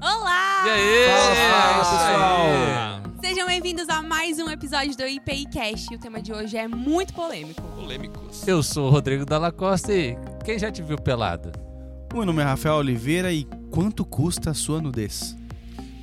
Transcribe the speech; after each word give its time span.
Olá! 0.00 0.64
E 0.64 0.70
aí? 0.70 1.08
Fala, 1.50 1.78
pessoal. 1.78 3.20
Sejam 3.20 3.46
bem-vindos 3.46 3.88
a 3.88 4.00
mais 4.00 4.38
um 4.38 4.48
episódio 4.48 4.96
do 4.96 5.04
IPI 5.04 5.46
Cast. 5.46 5.92
O 5.92 5.98
tema 5.98 6.22
de 6.22 6.32
hoje 6.32 6.56
é 6.56 6.68
muito 6.68 7.12
polêmico. 7.12 7.60
Polêmicos. 7.74 8.46
Eu 8.46 8.62
sou 8.62 8.86
o 8.86 8.90
Rodrigo 8.90 9.24
Dalla 9.26 9.50
Costa 9.50 9.92
e 9.92 10.16
quem 10.44 10.56
já 10.56 10.70
te 10.70 10.82
viu 10.82 10.96
pelado? 10.96 11.50
Meu 12.12 12.24
nome 12.24 12.40
é 12.40 12.44
Rafael 12.44 12.76
Oliveira 12.76 13.32
e 13.32 13.44
quanto 13.72 14.04
custa 14.04 14.50
a 14.50 14.54
sua 14.54 14.80
nudez? 14.80 15.36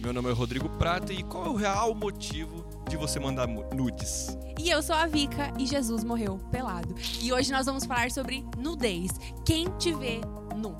Meu 0.01 0.11
nome 0.11 0.29
é 0.29 0.33
Rodrigo 0.33 0.69
Prata 0.77 1.13
e 1.13 1.23
qual 1.23 1.45
é 1.45 1.49
o 1.49 1.55
real 1.55 1.95
motivo 1.95 2.65
de 2.89 2.97
você 2.97 3.17
mandar 3.17 3.47
nudes? 3.47 4.37
E 4.59 4.69
eu 4.69 4.83
sou 4.83 4.95
a 4.95 5.07
Vika 5.07 5.53
e 5.57 5.65
Jesus 5.65 6.03
morreu 6.03 6.37
pelado. 6.51 6.93
E 7.21 7.31
hoje 7.31 7.51
nós 7.51 7.65
vamos 7.65 7.85
falar 7.85 8.11
sobre 8.11 8.45
nudez. 8.57 9.09
Quem 9.45 9.69
te 9.77 9.93
vê 9.93 10.19
nu? 10.55 10.75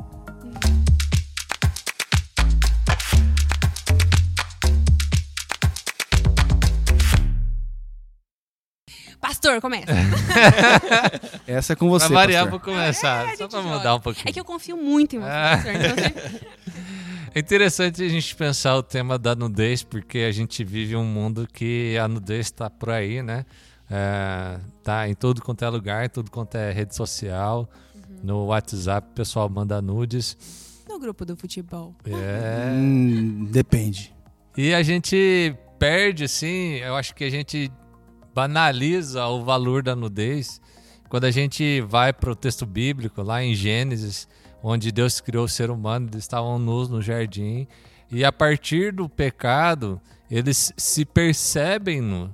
Pastor, 9.46 9.62
começa. 9.62 9.92
Essa 11.46 11.74
é 11.74 11.76
com 11.76 11.88
você, 11.90 12.08
pra 12.08 12.16
variar, 12.16 12.46
pastor. 12.46 12.60
vou 12.60 12.74
começar. 12.76 13.30
É, 13.32 13.36
só 13.36 13.48
pra 13.48 13.62
joga. 13.62 13.78
mudar 13.78 13.96
um 13.96 14.00
pouquinho. 14.00 14.26
É 14.28 14.34
que 14.34 14.40
eu 14.40 14.46
confio 14.46 14.76
muito 14.76 15.16
em 15.16 15.20
você, 15.20 15.30
Ah. 15.30 15.52
pastor. 15.64 15.74
Então 15.76 15.96
você... 15.96 16.46
É 17.36 17.40
interessante 17.40 18.02
a 18.02 18.08
gente 18.08 18.34
pensar 18.34 18.78
o 18.78 18.82
tema 18.82 19.20
da 19.20 19.36
nudez, 19.36 19.84
porque 19.84 20.20
a 20.20 20.32
gente 20.32 20.64
vive 20.64 20.96
um 20.96 21.04
mundo 21.04 21.46
que 21.52 21.98
a 21.98 22.08
nudez 22.08 22.46
está 22.48 22.70
por 22.70 22.90
aí, 22.90 23.22
né? 23.22 23.46
É, 23.92 24.58
tá 24.82 25.06
em 25.10 25.14
tudo 25.14 25.42
quanto 25.42 25.66
é 25.66 25.70
lugar, 25.70 26.06
em 26.06 26.10
tudo 26.10 26.32
quanto 26.32 26.56
é 26.56 26.72
rede 26.72 26.96
social. 26.96 27.70
No 28.24 28.46
WhatsApp, 28.46 29.10
o 29.12 29.14
pessoal 29.14 29.50
manda 29.50 29.82
nudes. 29.82 30.38
No 30.88 30.98
grupo 30.98 31.26
do 31.26 31.36
futebol. 31.36 31.94
É. 32.06 32.72
Hum, 32.74 33.50
depende. 33.52 34.16
E 34.56 34.74
a 34.74 34.82
gente 34.82 35.54
perde, 35.78 36.24
assim, 36.24 36.76
eu 36.76 36.96
acho 36.96 37.14
que 37.14 37.26
a 37.26 37.30
gente 37.30 37.70
banaliza 38.36 39.26
o 39.28 39.46
valor 39.46 39.82
da 39.82 39.96
nudez 39.96 40.60
quando 41.08 41.24
a 41.24 41.32
gente 41.32 41.80
vai 41.80 42.12
para 42.12 42.30
o 42.30 42.36
texto 42.36 42.66
bíblico, 42.66 43.22
lá 43.22 43.42
em 43.42 43.54
Gênesis, 43.54 44.28
onde 44.62 44.92
Deus 44.92 45.22
criou 45.22 45.46
o 45.46 45.50
ser 45.50 45.70
humano, 45.70 46.10
eles 46.12 46.26
estavam 46.26 46.60
nus 46.60 46.90
no 46.90 47.02
jardim, 47.02 47.66
e 48.12 48.26
a 48.26 48.34
partir 48.34 48.92
do 48.92 49.08
pecado, 49.08 50.02
eles 50.30 50.74
se 50.76 51.06
percebem 51.06 52.02
nu. 52.02 52.34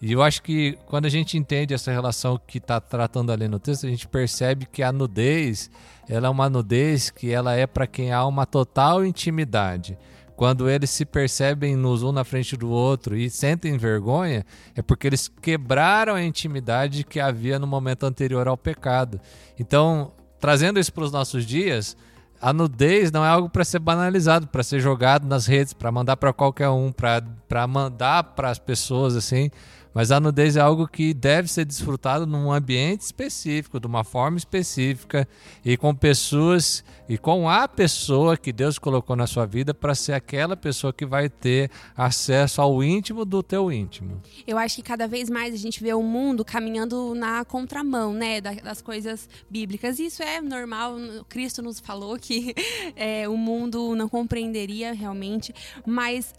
E 0.00 0.12
eu 0.12 0.22
acho 0.22 0.42
que 0.42 0.78
quando 0.86 1.06
a 1.06 1.08
gente 1.08 1.36
entende 1.36 1.74
essa 1.74 1.90
relação 1.90 2.40
que 2.46 2.58
está 2.58 2.80
tratando 2.80 3.32
ali 3.32 3.48
no 3.48 3.58
texto, 3.58 3.86
a 3.86 3.90
gente 3.90 4.06
percebe 4.06 4.66
que 4.66 4.82
a 4.82 4.92
nudez, 4.92 5.70
ela 6.08 6.28
é 6.28 6.30
uma 6.30 6.48
nudez 6.48 7.10
que 7.10 7.30
ela 7.30 7.54
é 7.54 7.66
para 7.66 7.86
quem 7.86 8.12
há 8.12 8.24
uma 8.24 8.46
total 8.46 9.04
intimidade. 9.04 9.98
Quando 10.40 10.70
eles 10.70 10.88
se 10.88 11.04
percebem 11.04 11.76
nus 11.76 12.02
um 12.02 12.12
na 12.12 12.24
frente 12.24 12.56
do 12.56 12.70
outro 12.70 13.14
e 13.14 13.28
sentem 13.28 13.76
vergonha, 13.76 14.42
é 14.74 14.80
porque 14.80 15.06
eles 15.06 15.28
quebraram 15.28 16.14
a 16.14 16.22
intimidade 16.22 17.04
que 17.04 17.20
havia 17.20 17.58
no 17.58 17.66
momento 17.66 18.06
anterior 18.06 18.48
ao 18.48 18.56
pecado. 18.56 19.20
Então, 19.58 20.12
trazendo 20.40 20.80
isso 20.80 20.94
para 20.94 21.04
os 21.04 21.12
nossos 21.12 21.44
dias, 21.44 21.94
a 22.40 22.54
nudez 22.54 23.12
não 23.12 23.22
é 23.22 23.28
algo 23.28 23.50
para 23.50 23.66
ser 23.66 23.80
banalizado, 23.80 24.46
para 24.46 24.62
ser 24.62 24.80
jogado 24.80 25.26
nas 25.26 25.44
redes, 25.44 25.74
para 25.74 25.92
mandar 25.92 26.16
para 26.16 26.32
qualquer 26.32 26.70
um, 26.70 26.90
para 26.90 27.66
mandar 27.66 28.22
para 28.22 28.48
as 28.48 28.58
pessoas 28.58 29.16
assim. 29.16 29.50
Mas 29.92 30.12
a 30.12 30.20
nudez 30.20 30.56
é 30.56 30.60
algo 30.60 30.86
que 30.86 31.12
deve 31.12 31.48
ser 31.48 31.64
desfrutado 31.64 32.26
num 32.26 32.52
ambiente 32.52 33.00
específico, 33.00 33.80
de 33.80 33.86
uma 33.86 34.04
forma 34.04 34.38
específica 34.38 35.26
e 35.64 35.76
com 35.76 35.94
pessoas 35.94 36.84
e 37.08 37.18
com 37.18 37.48
a 37.48 37.66
pessoa 37.66 38.36
que 38.36 38.52
Deus 38.52 38.78
colocou 38.78 39.16
na 39.16 39.26
sua 39.26 39.46
vida 39.46 39.74
para 39.74 39.94
ser 39.96 40.12
aquela 40.12 40.56
pessoa 40.56 40.92
que 40.92 41.04
vai 41.04 41.28
ter 41.28 41.70
acesso 41.96 42.62
ao 42.62 42.84
íntimo 42.84 43.24
do 43.24 43.42
teu 43.42 43.72
íntimo. 43.72 44.22
Eu 44.46 44.56
acho 44.58 44.76
que 44.76 44.82
cada 44.82 45.08
vez 45.08 45.28
mais 45.28 45.52
a 45.52 45.56
gente 45.56 45.82
vê 45.82 45.92
o 45.92 46.02
mundo 46.02 46.44
caminhando 46.44 47.12
na 47.14 47.44
contramão, 47.44 48.12
né, 48.12 48.40
da- 48.40 48.52
das 48.54 48.80
coisas 48.80 49.28
bíblicas. 49.50 49.98
Isso 49.98 50.22
é 50.22 50.40
normal. 50.40 50.94
Cristo 51.28 51.62
nos 51.62 51.80
falou 51.80 52.16
que 52.16 52.54
é, 52.94 53.28
o 53.28 53.36
mundo 53.36 53.96
não 53.96 54.08
compreenderia 54.08 54.92
realmente, 54.92 55.52
mas 55.84 56.32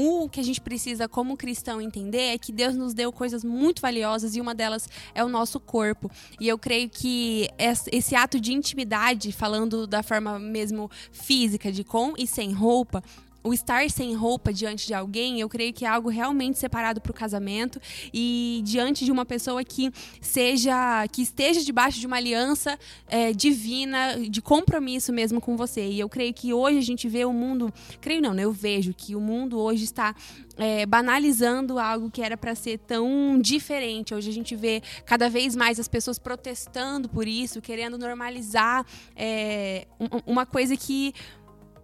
o 0.00 0.28
que 0.28 0.38
a 0.38 0.44
gente 0.44 0.60
precisa 0.60 1.08
como 1.08 1.36
cristão 1.36 1.80
entender 1.80 2.34
é 2.34 2.38
que 2.38 2.52
Deus 2.52 2.76
nos 2.76 2.94
deu 2.94 3.10
coisas 3.10 3.42
muito 3.42 3.82
valiosas 3.82 4.36
e 4.36 4.40
uma 4.40 4.54
delas 4.54 4.88
é 5.12 5.24
o 5.24 5.28
nosso 5.28 5.58
corpo. 5.58 6.08
E 6.38 6.46
eu 6.46 6.56
creio 6.56 6.88
que 6.88 7.48
es- 7.58 7.88
esse 7.90 8.14
ato 8.14 8.38
de 8.40 8.52
intimidade, 8.52 9.32
falando 9.32 9.86
da 9.88 10.02
forma 10.02 10.38
mesmo 10.38 10.88
física, 11.10 11.72
de 11.72 11.82
com 11.82 12.14
e 12.16 12.28
sem 12.28 12.52
roupa, 12.52 13.02
o 13.48 13.54
estar 13.54 13.88
sem 13.90 14.14
roupa 14.14 14.52
diante 14.52 14.86
de 14.86 14.94
alguém, 14.94 15.40
eu 15.40 15.48
creio 15.48 15.72
que 15.72 15.84
é 15.84 15.88
algo 15.88 16.08
realmente 16.08 16.58
separado 16.58 17.00
para 17.00 17.10
o 17.10 17.14
casamento 17.14 17.80
e 18.12 18.60
diante 18.64 19.04
de 19.04 19.10
uma 19.12 19.24
pessoa 19.24 19.64
que 19.64 19.90
seja, 20.20 21.06
que 21.08 21.22
esteja 21.22 21.62
debaixo 21.64 21.98
de 21.98 22.06
uma 22.06 22.16
aliança 22.16 22.78
é, 23.08 23.32
divina, 23.32 24.16
de 24.28 24.42
compromisso 24.42 25.12
mesmo 25.12 25.40
com 25.40 25.56
você. 25.56 25.88
E 25.88 25.98
eu 25.98 26.08
creio 26.08 26.34
que 26.34 26.52
hoje 26.52 26.78
a 26.78 26.82
gente 26.82 27.08
vê 27.08 27.24
o 27.24 27.32
mundo, 27.32 27.72
creio 28.00 28.20
não, 28.20 28.34
né? 28.34 28.44
Eu 28.44 28.52
vejo 28.52 28.92
que 28.94 29.14
o 29.16 29.20
mundo 29.20 29.58
hoje 29.58 29.84
está 29.84 30.14
é, 30.56 30.84
banalizando 30.86 31.78
algo 31.78 32.10
que 32.10 32.20
era 32.20 32.36
para 32.36 32.54
ser 32.54 32.78
tão 32.78 33.38
diferente. 33.40 34.14
Hoje 34.14 34.28
a 34.28 34.32
gente 34.32 34.54
vê 34.56 34.82
cada 35.06 35.28
vez 35.30 35.54
mais 35.56 35.78
as 35.80 35.88
pessoas 35.88 36.18
protestando 36.18 37.08
por 37.08 37.26
isso, 37.26 37.60
querendo 37.62 37.96
normalizar 37.96 38.84
é, 39.16 39.86
um- 40.00 40.32
uma 40.32 40.44
coisa 40.44 40.76
que 40.76 41.14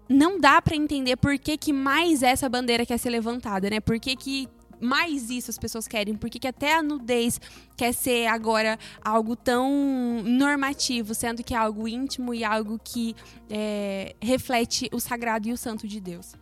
não 0.08 0.38
dá 0.38 0.60
pra 0.60 0.76
entender 0.76 1.16
por 1.16 1.38
que, 1.38 1.56
que 1.56 1.72
mais 1.72 2.22
essa 2.22 2.48
bandeira 2.48 2.84
quer 2.84 2.98
ser 2.98 3.10
levantada, 3.10 3.70
né? 3.70 3.80
Por 3.80 3.98
que, 3.98 4.14
que 4.16 4.48
mais 4.80 5.30
isso 5.30 5.50
as 5.50 5.58
pessoas 5.58 5.88
querem? 5.88 6.14
Por 6.14 6.28
que, 6.28 6.46
até 6.46 6.74
a 6.74 6.82
nudez 6.82 7.40
quer 7.76 7.92
ser 7.92 8.26
agora 8.26 8.78
algo 9.02 9.34
tão 9.34 10.22
normativo, 10.24 11.14
sendo 11.14 11.42
que 11.42 11.54
é 11.54 11.56
algo 11.56 11.88
íntimo 11.88 12.34
e 12.34 12.44
algo 12.44 12.78
que 12.82 13.16
é, 13.48 14.14
reflete 14.20 14.88
o 14.92 15.00
sagrado 15.00 15.48
e 15.48 15.52
o 15.52 15.56
santo 15.56 15.88
de 15.88 16.00
Deus? 16.00 16.34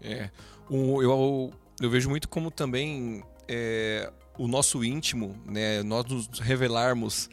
É, 0.00 0.30
eu, 0.70 1.52
eu 1.80 1.90
vejo 1.90 2.08
muito 2.08 2.28
como 2.28 2.50
também 2.50 3.22
é, 3.46 4.10
o 4.38 4.48
nosso 4.48 4.82
íntimo, 4.82 5.36
né, 5.46 5.82
nós 5.82 6.04
nos 6.06 6.38
revelarmos 6.38 7.28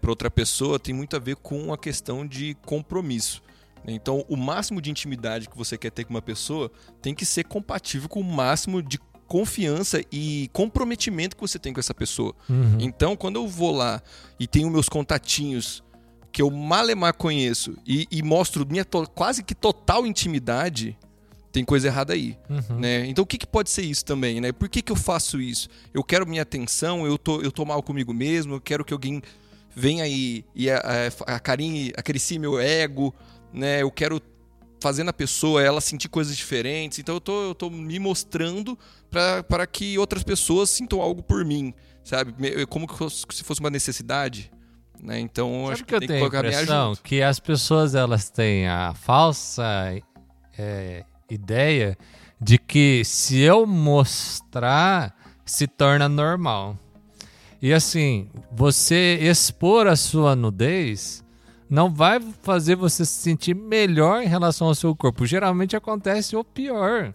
para 0.00 0.10
outra 0.10 0.30
pessoa 0.30 0.78
tem 0.78 0.94
muito 0.94 1.16
a 1.16 1.18
ver 1.18 1.34
com 1.36 1.72
a 1.72 1.78
questão 1.78 2.26
de 2.26 2.54
compromisso. 2.66 3.42
Então, 3.86 4.24
o 4.28 4.36
máximo 4.36 4.80
de 4.80 4.90
intimidade 4.90 5.48
que 5.48 5.56
você 5.56 5.76
quer 5.76 5.90
ter 5.90 6.04
com 6.04 6.10
uma 6.14 6.22
pessoa 6.22 6.70
tem 7.00 7.14
que 7.14 7.24
ser 7.26 7.44
compatível 7.44 8.08
com 8.08 8.20
o 8.20 8.24
máximo 8.24 8.82
de 8.82 8.98
confiança 9.26 10.02
e 10.12 10.50
comprometimento 10.52 11.34
que 11.36 11.40
você 11.42 11.58
tem 11.58 11.72
com 11.72 11.80
essa 11.80 11.94
pessoa. 11.94 12.34
Então, 12.78 13.16
quando 13.16 13.36
eu 13.36 13.48
vou 13.48 13.72
lá 13.74 14.02
e 14.38 14.46
tenho 14.46 14.70
meus 14.70 14.88
contatinhos 14.88 15.82
que 16.30 16.42
eu 16.42 16.50
malemar 16.50 17.14
conheço 17.14 17.76
e, 17.86 18.06
e 18.10 18.22
mostro 18.22 18.66
minha 18.66 18.84
quase 19.14 19.42
que 19.42 19.54
total 19.54 20.06
intimidade, 20.06 20.98
tem 21.50 21.64
coisa 21.64 21.88
errada 21.88 22.12
aí, 22.14 22.36
Uhum. 22.48 22.78
né? 22.78 23.06
Então, 23.06 23.22
o 23.24 23.26
que, 23.26 23.36
que 23.36 23.46
pode 23.46 23.68
ser 23.70 23.82
isso 23.82 24.04
também, 24.04 24.40
né? 24.40 24.52
Por 24.52 24.68
que, 24.68 24.80
que 24.80 24.90
eu 24.92 24.96
faço 24.96 25.40
isso? 25.40 25.68
Eu 25.92 26.02
quero 26.02 26.26
minha 26.26 26.42
atenção, 26.42 27.06
eu 27.06 27.18
tô, 27.18 27.42
eu 27.42 27.52
tô 27.52 27.64
mal 27.64 27.82
comigo 27.82 28.14
mesmo, 28.14 28.54
eu 28.54 28.60
quero 28.60 28.84
que 28.84 28.92
alguém 28.92 29.20
venha 29.74 30.06
e, 30.06 30.44
e 30.54 30.70
a, 30.70 30.78
a, 31.26 31.34
acarinhe, 31.36 31.92
acaricie 31.96 32.38
meu 32.38 32.58
ego, 32.58 33.14
né? 33.52 33.82
Eu 33.82 33.90
quero 33.90 34.20
fazer 34.80 35.04
na 35.04 35.12
pessoa 35.12 35.62
ela 35.62 35.80
sentir 35.80 36.08
coisas 36.08 36.36
diferentes. 36.36 36.98
Então, 36.98 37.14
eu 37.14 37.20
tô, 37.20 37.42
eu 37.42 37.54
tô 37.54 37.70
me 37.70 37.98
mostrando 37.98 38.78
para 39.10 39.66
que 39.66 39.96
outras 39.98 40.22
pessoas 40.22 40.70
sintam 40.70 41.00
algo 41.00 41.22
por 41.22 41.44
mim, 41.44 41.72
sabe? 42.02 42.34
Como 42.66 42.88
que 42.88 43.34
se 43.34 43.44
fosse 43.44 43.60
uma 43.60 43.70
necessidade, 43.70 44.50
né? 45.00 45.20
Então, 45.20 45.62
Sabe 45.62 45.72
acho 45.72 45.84
que 45.84 45.94
eu 45.94 45.98
tem 46.00 46.08
tenho 46.08 46.18
a 46.18 46.22
colocar 46.22 46.42
minha 46.42 46.54
impressão 46.54 46.96
que 46.96 47.22
as 47.22 47.38
pessoas 47.38 47.94
elas 47.94 48.28
têm 48.28 48.66
a 48.66 48.92
falsa 48.94 49.64
é, 50.58 51.04
ideia 51.30 51.96
de 52.40 52.58
que 52.58 53.04
se 53.04 53.38
eu 53.40 53.66
mostrar 53.66 55.14
se 55.44 55.66
torna 55.66 56.08
normal. 56.08 56.76
E 57.60 57.72
assim, 57.72 58.28
você 58.50 59.18
expor 59.20 59.86
a 59.86 59.94
sua 59.94 60.34
nudez 60.34 61.21
não 61.72 61.90
vai 61.90 62.20
fazer 62.42 62.76
você 62.76 63.02
se 63.02 63.12
sentir 63.12 63.54
melhor 63.54 64.22
em 64.22 64.26
relação 64.26 64.66
ao 64.66 64.74
seu 64.74 64.94
corpo. 64.94 65.24
Geralmente 65.24 65.74
acontece 65.74 66.36
o 66.36 66.44
pior. 66.44 67.14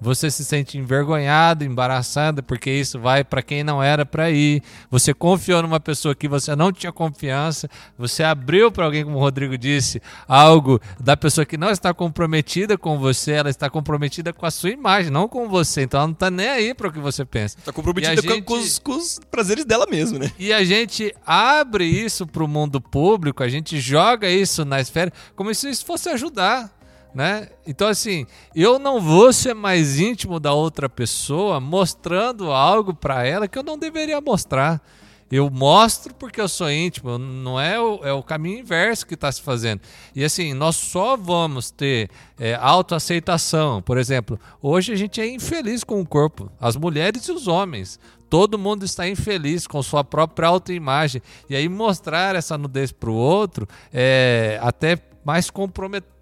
Você 0.00 0.30
se 0.30 0.44
sente 0.44 0.76
envergonhado, 0.76 1.64
embaraçado, 1.64 2.42
porque 2.42 2.70
isso 2.70 2.98
vai 2.98 3.24
para 3.24 3.40
quem 3.42 3.64
não 3.64 3.82
era 3.82 4.04
para 4.04 4.30
ir. 4.30 4.62
Você 4.90 5.14
confiou 5.14 5.62
numa 5.62 5.80
pessoa 5.80 6.14
que 6.14 6.28
você 6.28 6.54
não 6.54 6.70
tinha 6.72 6.92
confiança. 6.92 7.70
Você 7.96 8.22
abriu 8.22 8.70
para 8.70 8.84
alguém, 8.84 9.04
como 9.04 9.16
o 9.16 9.20
Rodrigo 9.20 9.56
disse, 9.56 10.02
algo 10.28 10.80
da 11.00 11.16
pessoa 11.16 11.46
que 11.46 11.56
não 11.56 11.70
está 11.70 11.94
comprometida 11.94 12.76
com 12.76 12.98
você. 12.98 13.32
Ela 13.32 13.48
está 13.50 13.70
comprometida 13.70 14.32
com 14.32 14.44
a 14.44 14.50
sua 14.50 14.70
imagem, 14.70 15.10
não 15.10 15.26
com 15.26 15.48
você. 15.48 15.82
Então 15.82 15.98
ela 15.98 16.06
não 16.08 16.14
está 16.14 16.30
nem 16.30 16.48
aí 16.48 16.74
para 16.74 16.88
o 16.88 16.92
que 16.92 16.98
você 16.98 17.24
pensa. 17.24 17.56
Tá 17.64 17.72
comprometida 17.72 18.20
gente- 18.20 18.42
com 18.42 18.54
os, 18.54 18.78
com 18.78 18.92
os 18.92 19.18
prazeres 19.30 19.64
dela 19.64 19.86
mesmo, 19.90 20.18
né? 20.18 20.30
E 20.38 20.52
a 20.52 20.62
gente 20.64 21.14
abre 21.24 21.84
isso 21.84 22.26
para 22.26 22.44
o 22.44 22.48
mundo 22.48 22.80
público, 22.80 23.42
a 23.42 23.48
gente 23.48 23.80
joga 23.80 24.28
isso 24.28 24.64
na 24.64 24.80
esfera 24.80 25.12
como 25.34 25.54
se 25.54 25.70
isso 25.70 25.86
fosse 25.86 26.08
ajudar. 26.10 26.70
Né? 27.14 27.48
Então, 27.64 27.86
assim, 27.86 28.26
eu 28.56 28.78
não 28.78 29.00
vou 29.00 29.32
ser 29.32 29.54
mais 29.54 30.00
íntimo 30.00 30.40
da 30.40 30.52
outra 30.52 30.88
pessoa 30.88 31.60
mostrando 31.60 32.50
algo 32.50 32.92
para 32.92 33.24
ela 33.24 33.46
que 33.46 33.56
eu 33.56 33.62
não 33.62 33.78
deveria 33.78 34.20
mostrar. 34.20 34.82
Eu 35.30 35.48
mostro 35.48 36.12
porque 36.14 36.40
eu 36.40 36.48
sou 36.48 36.70
íntimo, 36.70 37.16
não 37.16 37.58
é 37.58 37.80
o, 37.80 38.04
é 38.04 38.12
o 38.12 38.22
caminho 38.22 38.58
inverso 38.58 39.06
que 39.06 39.14
está 39.14 39.30
se 39.32 39.40
fazendo. 39.42 39.80
E 40.14 40.22
assim, 40.24 40.52
nós 40.52 40.76
só 40.76 41.16
vamos 41.16 41.70
ter 41.70 42.10
é, 42.38 42.54
autoaceitação. 42.54 43.80
Por 43.80 43.96
exemplo, 43.96 44.38
hoje 44.60 44.92
a 44.92 44.96
gente 44.96 45.20
é 45.20 45.26
infeliz 45.26 45.82
com 45.82 46.00
o 46.00 46.06
corpo, 46.06 46.50
as 46.60 46.76
mulheres 46.76 47.26
e 47.26 47.32
os 47.32 47.48
homens. 47.48 47.98
Todo 48.28 48.58
mundo 48.58 48.84
está 48.84 49.08
infeliz 49.08 49.66
com 49.66 49.82
sua 49.82 50.04
própria 50.04 50.48
autoimagem. 50.48 51.22
E 51.48 51.56
aí 51.56 51.68
mostrar 51.68 52.36
essa 52.36 52.58
nudez 52.58 52.92
para 52.92 53.10
o 53.10 53.14
outro 53.14 53.66
é 53.92 54.58
até 54.60 54.98
mais 55.24 55.48
comprometedor 55.48 56.13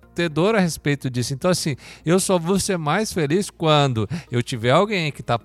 a 0.56 0.61
respeito 0.61 1.11
disso. 1.11 1.35
Então, 1.35 1.50
assim, 1.50 1.76
eu 2.05 2.20
só 2.20 2.38
vou 2.38 2.59
ser 2.59 2.76
mais 2.76 3.12
feliz 3.12 3.50
quando 3.50 4.09
eu 4.31 4.43
tiver 4.43 4.70
alguém 4.70 5.11
que 5.11 5.20
está 5.20 5.38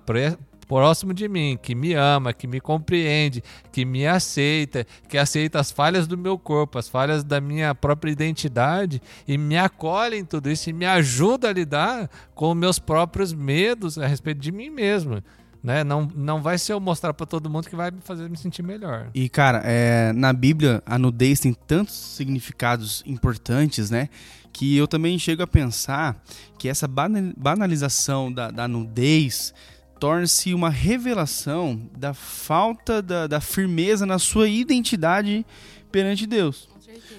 próximo 0.68 1.14
de 1.14 1.26
mim, 1.26 1.58
que 1.60 1.74
me 1.74 1.94
ama, 1.94 2.32
que 2.32 2.46
me 2.46 2.60
compreende, 2.60 3.42
que 3.72 3.84
me 3.86 4.06
aceita, 4.06 4.86
que 5.08 5.16
aceita 5.16 5.58
as 5.58 5.72
falhas 5.72 6.06
do 6.06 6.16
meu 6.16 6.38
corpo, 6.38 6.78
as 6.78 6.88
falhas 6.88 7.24
da 7.24 7.40
minha 7.40 7.74
própria 7.74 8.12
identidade 8.12 9.00
e 9.26 9.38
me 9.38 9.56
acolhe 9.56 10.18
em 10.18 10.24
tudo 10.24 10.50
isso 10.50 10.68
e 10.68 10.72
me 10.74 10.84
ajuda 10.84 11.48
a 11.48 11.52
lidar 11.52 12.10
com 12.34 12.54
meus 12.54 12.78
próprios 12.78 13.32
medos 13.32 13.98
a 13.98 14.06
respeito 14.06 14.40
de 14.40 14.52
mim 14.52 14.68
mesmo. 14.68 15.22
Né? 15.62 15.82
Não, 15.82 16.08
não 16.14 16.40
vai 16.40 16.56
ser 16.56 16.72
eu 16.72 16.80
mostrar 16.80 17.12
para 17.12 17.26
todo 17.26 17.50
mundo 17.50 17.68
que 17.68 17.74
vai 17.74 17.90
me 17.90 18.00
fazer 18.00 18.28
me 18.30 18.36
sentir 18.36 18.62
melhor. 18.62 19.10
E, 19.12 19.28
cara, 19.28 19.62
é, 19.64 20.12
na 20.12 20.32
Bíblia, 20.32 20.82
a 20.86 20.98
nudez 20.98 21.40
tem 21.40 21.52
tantos 21.52 21.94
significados 21.94 23.02
importantes, 23.04 23.90
né? 23.90 24.08
Que 24.58 24.76
eu 24.76 24.88
também 24.88 25.16
chego 25.20 25.40
a 25.40 25.46
pensar 25.46 26.20
que 26.58 26.68
essa 26.68 26.88
banalização 26.88 28.32
da, 28.32 28.50
da 28.50 28.66
nudez 28.66 29.54
torna-se 30.00 30.52
uma 30.52 30.68
revelação 30.68 31.88
da 31.96 32.12
falta 32.12 33.00
da, 33.00 33.28
da, 33.28 33.40
firmeza 33.40 34.04
na 34.04 34.18
sua 34.18 34.48
identidade 34.48 35.46
perante 35.92 36.26
Deus. 36.26 36.68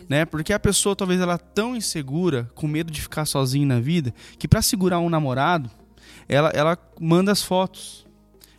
Né? 0.09 0.25
Porque 0.25 0.51
a 0.51 0.59
pessoa 0.59 0.97
talvez 0.97 1.21
ela 1.21 1.35
é 1.35 1.37
tão 1.37 1.77
insegura, 1.77 2.51
com 2.53 2.67
medo 2.67 2.91
de 2.91 3.01
ficar 3.01 3.23
sozinha 3.23 3.65
na 3.65 3.79
vida, 3.79 4.13
que 4.37 4.45
para 4.45 4.61
segurar 4.61 4.99
um 4.99 5.09
namorado, 5.09 5.71
ela, 6.27 6.49
ela 6.49 6.77
manda 6.99 7.31
as 7.31 7.41
fotos. 7.41 8.05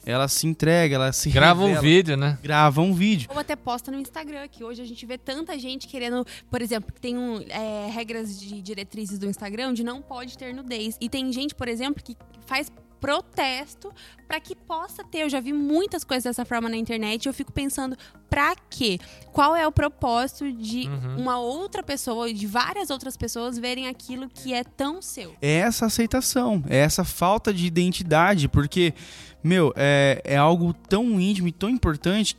Ela 0.04 0.28
se 0.28 0.46
entrega, 0.46 0.94
ela 0.94 1.12
se 1.12 1.30
Grava 1.30 1.62
revela, 1.62 1.78
um 1.78 1.82
vídeo, 1.82 2.16
né? 2.16 2.38
Grava 2.42 2.80
um 2.80 2.92
vídeo. 2.92 3.28
Ou 3.32 3.38
até 3.38 3.54
posta 3.54 3.90
no 3.90 3.98
Instagram, 3.98 4.48
que 4.48 4.64
hoje 4.64 4.80
a 4.80 4.84
gente 4.86 5.04
vê 5.04 5.18
tanta 5.18 5.58
gente 5.58 5.86
querendo, 5.86 6.26
por 6.50 6.62
exemplo, 6.62 6.92
que 6.92 7.00
tem 7.00 7.16
um, 7.16 7.40
é, 7.48 7.90
regras 7.90 8.40
de 8.40 8.60
diretrizes 8.62 9.18
do 9.18 9.26
Instagram 9.26 9.74
de 9.74 9.84
não 9.84 10.00
pode 10.00 10.38
ter 10.38 10.54
nudez. 10.54 10.96
E 11.00 11.08
tem 11.08 11.32
gente, 11.32 11.54
por 11.54 11.68
exemplo, 11.68 12.02
que 12.02 12.16
faz 12.46 12.70
protesto 13.00 13.92
para 14.28 14.38
que 14.38 14.54
possa 14.54 15.02
ter. 15.02 15.22
Eu 15.22 15.30
já 15.30 15.40
vi 15.40 15.52
muitas 15.52 16.04
coisas 16.04 16.24
dessa 16.24 16.44
forma 16.44 16.68
na 16.68 16.76
internet 16.76 17.24
e 17.24 17.28
eu 17.28 17.34
fico 17.34 17.52
pensando, 17.52 17.96
para 18.28 18.54
quê? 18.68 18.98
Qual 19.32 19.56
é 19.56 19.66
o 19.66 19.72
propósito 19.72 20.52
de 20.52 20.88
uhum. 20.88 21.16
uma 21.18 21.38
outra 21.38 21.82
pessoa, 21.82 22.32
de 22.32 22.46
várias 22.46 22.90
outras 22.90 23.16
pessoas 23.16 23.58
verem 23.58 23.88
aquilo 23.88 24.28
que 24.28 24.52
é 24.52 24.62
tão 24.62 25.02
seu? 25.02 25.34
É 25.42 25.54
essa 25.56 25.86
aceitação, 25.86 26.62
é 26.68 26.76
essa 26.76 27.04
falta 27.04 27.52
de 27.52 27.66
identidade, 27.66 28.48
porque, 28.48 28.94
meu, 29.42 29.72
é, 29.74 30.20
é 30.24 30.36
algo 30.36 30.72
tão 30.72 31.20
íntimo 31.20 31.48
e 31.48 31.52
tão 31.52 31.68
importante 31.68 32.36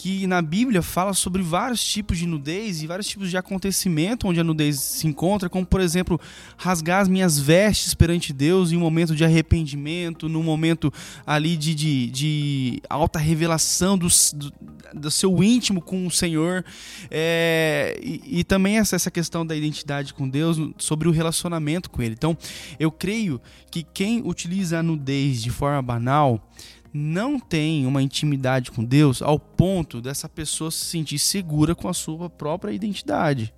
que 0.00 0.26
na 0.26 0.40
Bíblia 0.40 0.80
fala 0.80 1.12
sobre 1.12 1.42
vários 1.42 1.84
tipos 1.84 2.16
de 2.16 2.26
nudez 2.26 2.82
e 2.82 2.86
vários 2.86 3.06
tipos 3.06 3.28
de 3.28 3.36
acontecimento 3.36 4.26
onde 4.26 4.40
a 4.40 4.44
nudez 4.44 4.80
se 4.80 5.06
encontra, 5.06 5.46
como 5.46 5.66
por 5.66 5.78
exemplo, 5.78 6.18
rasgar 6.56 7.02
as 7.02 7.08
minhas 7.08 7.38
vestes 7.38 7.92
perante 7.92 8.32
Deus 8.32 8.72
em 8.72 8.78
um 8.78 8.80
momento 8.80 9.14
de 9.14 9.26
arrependimento, 9.26 10.26
num 10.26 10.42
momento 10.42 10.90
ali 11.26 11.54
de, 11.54 11.74
de, 11.74 12.06
de 12.06 12.82
alta 12.88 13.18
revelação 13.18 13.98
do, 13.98 14.08
do, 14.08 14.52
do, 14.94 15.10
seu 15.10 15.44
íntimo 15.44 15.82
com 15.82 16.06
o 16.06 16.10
Senhor, 16.10 16.64
é, 17.10 18.00
e, 18.02 18.38
e, 18.40 18.44
também 18.44 18.78
essa, 18.78 18.96
essa 18.96 19.10
questão 19.10 19.44
da 19.44 19.54
identidade 19.54 20.14
com 20.14 20.26
Deus, 20.26 20.56
sobre 20.78 21.08
o 21.08 21.12
relacionamento 21.12 21.90
com 21.90 22.00
Ele. 22.00 22.14
Então, 22.14 22.34
eu 22.78 22.90
creio 22.90 23.38
que 23.70 23.82
quem 23.82 24.22
utiliza 24.24 24.78
a 24.78 24.82
nudez 24.82 25.42
de 25.42 25.50
forma 25.50 25.82
banal 25.82 26.42
não 26.92 27.38
tem 27.38 27.86
uma 27.86 28.02
intimidade 28.02 28.70
com 28.70 28.84
Deus 28.84 29.22
ao 29.22 29.38
ponto 29.38 30.00
dessa 30.00 30.28
pessoa 30.28 30.70
se 30.70 30.84
sentir 30.84 31.18
segura 31.18 31.74
com 31.74 31.88
a 31.88 31.94
sua 31.94 32.28
própria 32.28 32.72
identidade. 32.72 33.54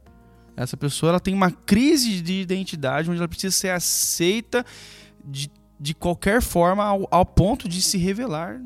Essa 0.57 0.77
pessoa 0.77 1.11
ela 1.11 1.21
tem 1.21 1.33
uma 1.33 1.51
crise 1.51 2.21
de 2.21 2.41
identidade 2.41 3.11
onde 3.11 3.19
ela 3.19 3.29
precisa 3.29 3.57
ser 3.57 3.71
aceita 3.71 4.65
de, 5.25 5.51
de 5.81 5.95
qualquer 5.95 6.43
forma 6.43 6.85
ao, 6.85 7.09
ao 7.11 7.25
ponto 7.25 7.69
de 7.69 7.81
se 7.81 7.97
revelar 7.97 8.61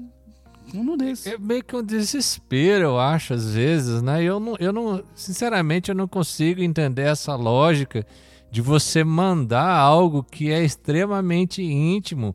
um 0.75 0.83
nudez. 0.83 1.27
É 1.27 1.39
meio 1.39 1.63
que 1.63 1.77
um 1.77 1.83
desespero, 1.83 2.85
eu 2.85 2.99
acho, 2.99 3.35
às 3.35 3.55
vezes, 3.55 4.03
né? 4.03 4.23
Eu 4.23 4.41
não, 4.41 4.57
eu 4.59 4.73
não, 4.73 5.03
sinceramente, 5.15 5.91
eu 5.91 5.95
não 5.95 6.09
consigo 6.09 6.61
entender 6.61 7.03
essa 7.03 7.37
lógica 7.37 8.05
de 8.51 8.61
você 8.61 9.05
mandar 9.05 9.77
algo 9.77 10.25
que 10.25 10.51
é 10.51 10.65
extremamente 10.65 11.63
íntimo 11.63 12.35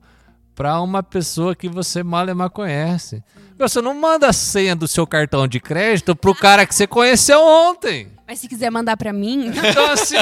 para 0.61 0.79
uma 0.79 1.01
pessoa 1.01 1.55
que 1.55 1.67
você 1.67 2.03
mal 2.03 2.29
e 2.29 2.35
mal 2.35 2.47
conhece. 2.47 3.23
Você 3.57 3.81
não 3.81 3.99
manda 3.99 4.27
a 4.27 4.33
senha 4.33 4.75
do 4.75 4.87
seu 4.87 5.07
cartão 5.07 5.47
de 5.47 5.59
crédito 5.59 6.15
pro 6.15 6.35
cara 6.35 6.67
que 6.67 6.75
você 6.75 6.85
conheceu 6.85 7.41
ontem. 7.41 8.09
Mas 8.27 8.37
se 8.37 8.47
quiser 8.47 8.69
mandar 8.69 8.95
para 8.95 9.11
mim. 9.11 9.47
Então, 9.47 9.89
assim, 9.89 10.17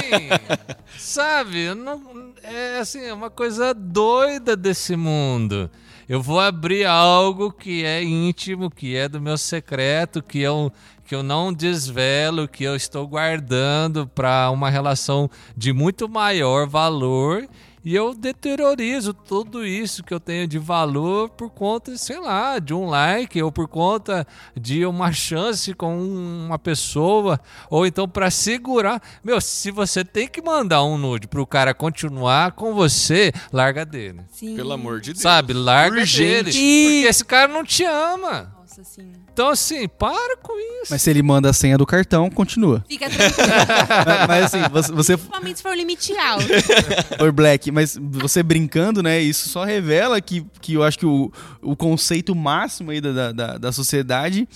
sabe? 0.97 1.75
Não, 1.75 2.31
é 2.41 2.79
assim, 2.79 3.01
é 3.01 3.13
uma 3.13 3.29
coisa 3.29 3.73
doida 3.73 4.55
desse 4.55 4.95
mundo. 4.95 5.69
Eu 6.07 6.21
vou 6.21 6.39
abrir 6.39 6.85
algo 6.85 7.51
que 7.51 7.83
é 7.83 8.01
íntimo, 8.01 8.71
que 8.71 8.95
é 8.95 9.09
do 9.09 9.19
meu 9.19 9.37
secreto, 9.37 10.23
que 10.23 10.39
eu, 10.39 10.71
que 11.05 11.13
eu 11.13 11.21
não 11.21 11.51
desvelo, 11.51 12.47
que 12.47 12.63
eu 12.63 12.77
estou 12.77 13.05
guardando 13.05 14.07
para 14.07 14.49
uma 14.51 14.69
relação 14.69 15.29
de 15.57 15.73
muito 15.73 16.07
maior 16.07 16.65
valor 16.65 17.45
e 17.83 17.95
eu 17.95 18.13
deteriorizo 18.13 19.13
tudo 19.13 19.65
isso 19.65 20.03
que 20.03 20.13
eu 20.13 20.19
tenho 20.19 20.47
de 20.47 20.59
valor 20.59 21.29
por 21.29 21.49
conta, 21.49 21.95
sei 21.97 22.19
lá, 22.19 22.59
de 22.59 22.73
um 22.73 22.85
like 22.85 23.41
ou 23.41 23.51
por 23.51 23.67
conta 23.67 24.27
de 24.55 24.85
uma 24.85 25.11
chance 25.11 25.73
com 25.73 25.97
uma 25.97 26.59
pessoa, 26.59 27.39
ou 27.69 27.85
então 27.85 28.07
para 28.07 28.29
segurar. 28.29 29.01
Meu, 29.23 29.39
se 29.39 29.71
você 29.71 30.03
tem 30.03 30.27
que 30.27 30.41
mandar 30.41 30.83
um 30.83 30.97
nude 30.97 31.27
pro 31.27 31.47
cara 31.47 31.73
continuar 31.73 32.51
com 32.51 32.73
você, 32.73 33.31
larga 33.51 33.85
dele. 33.85 34.21
Sim. 34.31 34.55
Pelo 34.55 34.73
amor 34.73 34.99
de 34.99 35.13
Deus. 35.13 35.21
Sabe, 35.21 35.53
larga 35.53 36.01
Urgente. 36.01 36.51
dele. 36.51 36.51
Porque 36.51 37.07
esse 37.07 37.23
cara 37.25 37.47
não 37.47 37.63
te 37.63 37.83
ama. 37.83 38.58
Nossa, 38.79 38.83
sim. 38.83 39.11
Então, 39.33 39.49
assim, 39.49 39.87
para 39.87 40.37
com 40.37 40.57
isso. 40.81 40.91
Mas 40.91 41.01
se 41.01 41.09
ele 41.09 41.21
manda 41.21 41.49
a 41.49 41.53
senha 41.53 41.77
do 41.77 41.85
cartão, 41.85 42.29
continua. 42.29 42.83
Fica 42.87 43.09
tranquilo. 43.09 43.47
mas, 44.05 44.27
mas, 44.27 44.45
assim, 44.45 44.61
você. 44.71 44.91
você... 44.91 45.17
Principalmente 45.17 45.57
se 45.57 45.63
for 45.63 45.71
o 45.71 45.75
limite 45.75 46.15
alto. 46.17 46.45
Oi, 47.19 47.31
Black, 47.31 47.71
mas 47.71 47.97
você 47.99 48.41
brincando, 48.41 49.03
né? 49.03 49.19
Isso 49.19 49.49
só 49.49 49.63
revela 49.63 50.21
que, 50.21 50.45
que 50.61 50.73
eu 50.73 50.83
acho 50.83 50.97
que 50.97 51.05
o, 51.05 51.31
o 51.61 51.75
conceito 51.75 52.33
máximo 52.33 52.91
aí 52.91 53.01
da, 53.01 53.31
da, 53.31 53.57
da 53.57 53.71
sociedade 53.71 54.47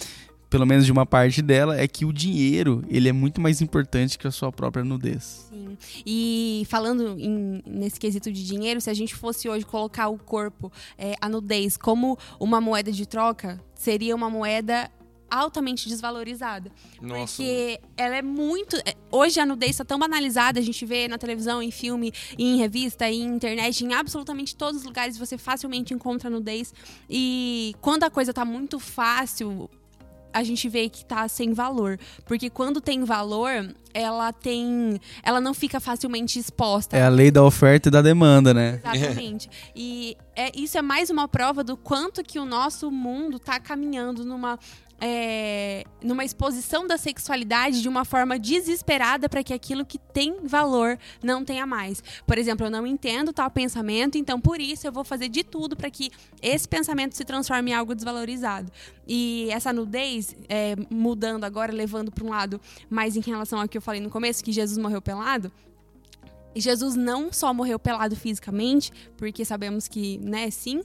pelo 0.54 0.68
menos 0.68 0.86
de 0.86 0.92
uma 0.92 1.04
parte 1.04 1.42
dela, 1.42 1.82
é 1.82 1.88
que 1.88 2.06
o 2.06 2.14
dinheiro 2.14 2.86
ele 2.88 3.10
é 3.10 3.12
muito 3.12 3.42
mais 3.42 3.60
importante 3.60 4.20
que 4.20 4.28
a 4.28 4.32
sua 4.32 4.52
própria 4.52 4.86
nudez. 4.86 5.50
Sim. 5.50 5.76
E 6.06 6.64
falando 6.70 7.20
em, 7.20 7.64
nesse 7.66 8.00
quesito 8.00 8.32
de 8.32 8.46
dinheiro, 8.46 8.80
se 8.80 8.88
a 8.88 8.94
gente 8.94 9.16
fosse 9.16 9.50
hoje 9.50 9.66
colocar 9.66 10.10
o 10.10 10.18
corpo, 10.20 10.72
é, 10.96 11.16
a 11.20 11.28
nudez, 11.28 11.76
como 11.76 12.20
uma 12.40 12.62
moeda 12.62 12.92
de 12.92 13.08
troca, 13.08 13.60
seria 13.74 14.16
uma 14.16 14.30
moeda 14.30 14.92
altamente 15.28 15.90
desvalorizada. 15.90 16.72
Nossa. 17.02 17.38
Porque 17.38 17.80
ela 17.98 18.16
é 18.16 18.22
muito. 18.22 18.76
É, 18.86 18.94
hoje 19.12 19.40
a 19.40 19.48
nudez 19.48 19.72
está 19.72 19.84
tão 19.84 19.98
banalizada, 19.98 20.60
a 20.60 20.64
gente 20.64 20.86
vê 20.86 21.08
na 21.08 21.18
televisão, 21.18 21.64
em 21.64 21.72
filme, 21.72 22.14
em 22.38 22.58
revista, 22.58 23.10
em 23.10 23.24
internet, 23.24 23.84
em 23.84 23.92
absolutamente 23.92 24.56
todos 24.56 24.82
os 24.82 24.86
lugares 24.86 25.18
você 25.18 25.36
facilmente 25.36 25.96
encontra 25.96 26.30
nudez. 26.30 26.72
E 27.10 27.74
quando 27.82 28.04
a 28.04 28.12
coisa 28.12 28.30
está 28.30 28.46
muito 28.46 28.80
fácil, 28.80 29.68
a 30.34 30.44
gente 30.44 30.68
vê 30.68 30.90
que 30.90 31.06
tá 31.06 31.28
sem 31.28 31.54
valor. 31.54 32.00
Porque 32.26 32.50
quando 32.50 32.82
tem 32.82 33.04
valor, 33.04 33.74
ela 33.94 34.34
tem. 34.34 35.00
Ela 35.22 35.40
não 35.40 35.54
fica 35.54 35.80
facilmente 35.80 36.40
exposta. 36.40 36.98
É 36.98 37.04
a 37.04 37.10
lei 37.10 37.30
da 37.30 37.44
oferta 37.44 37.90
e 37.90 37.92
da 37.92 38.02
demanda, 38.02 38.54
né? 38.54 38.82
Exatamente. 38.84 39.50
e 39.76 40.18
é, 40.36 40.52
isso 40.56 40.78
é 40.78 40.82
mais 40.82 41.10
uma 41.10 41.28
prova 41.28 41.64
do 41.64 41.78
quanto 41.78 42.24
que 42.24 42.40
o 42.40 42.46
nosso 42.46 42.90
mundo 42.90 43.38
tá 43.38 43.60
caminhando 43.60 44.26
numa 44.26 44.58
é, 45.00 45.84
numa 46.02 46.24
exposição 46.24 46.88
da 46.88 46.98
sexualidade 46.98 47.82
de 47.82 47.90
uma 47.90 48.06
forma 48.06 48.40
desesperada 48.40 49.28
para 49.28 49.44
que 49.44 49.54
aquilo 49.54 49.86
que 49.86 49.98
tem 49.98 50.38
valor 50.44 50.98
não 51.22 51.44
tenha 51.44 51.66
mais. 51.66 52.02
Por 52.26 52.38
exemplo, 52.38 52.68
eu 52.68 52.72
não 52.72 52.88
entendo 52.88 53.34
tal 53.34 53.50
pensamento, 53.52 54.18
então 54.18 54.40
por 54.40 54.60
isso 54.62 54.88
eu 54.88 54.92
vou 54.92 55.04
fazer 55.04 55.30
de 55.30 55.44
tudo 55.44 55.76
para 55.76 55.90
que 55.90 56.10
esse 56.42 56.68
pensamento 56.68 57.16
se 57.16 57.26
transforme 57.26 57.72
em 57.72 57.74
algo 57.74 57.94
desvalorizado. 57.94 58.72
E 59.08 59.48
essa 59.52 59.74
nudez, 59.74 60.36
é, 60.48 60.76
mudando 60.90 61.44
agora, 61.44 61.72
levando 61.72 62.12
para 62.12 62.24
um 62.24 62.30
lado 62.30 62.60
mais 62.90 63.18
em 63.18 63.22
relação 63.22 63.60
ao 63.60 63.68
que 63.68 63.78
eu 63.78 63.82
falei 63.82 64.00
no 64.00 64.10
começo, 64.10 64.44
que 64.44 64.52
Jesus 64.52 64.78
morreu 64.78 65.02
pelado 65.02 65.52
Jesus 66.56 66.96
não 66.96 67.32
só 67.32 67.54
morreu 67.54 67.80
pelado 67.80 68.16
fisicamente, 68.16 68.92
porque 69.18 69.44
sabemos 69.44 69.88
que, 69.88 70.18
né, 70.20 70.50
sim, 70.52 70.82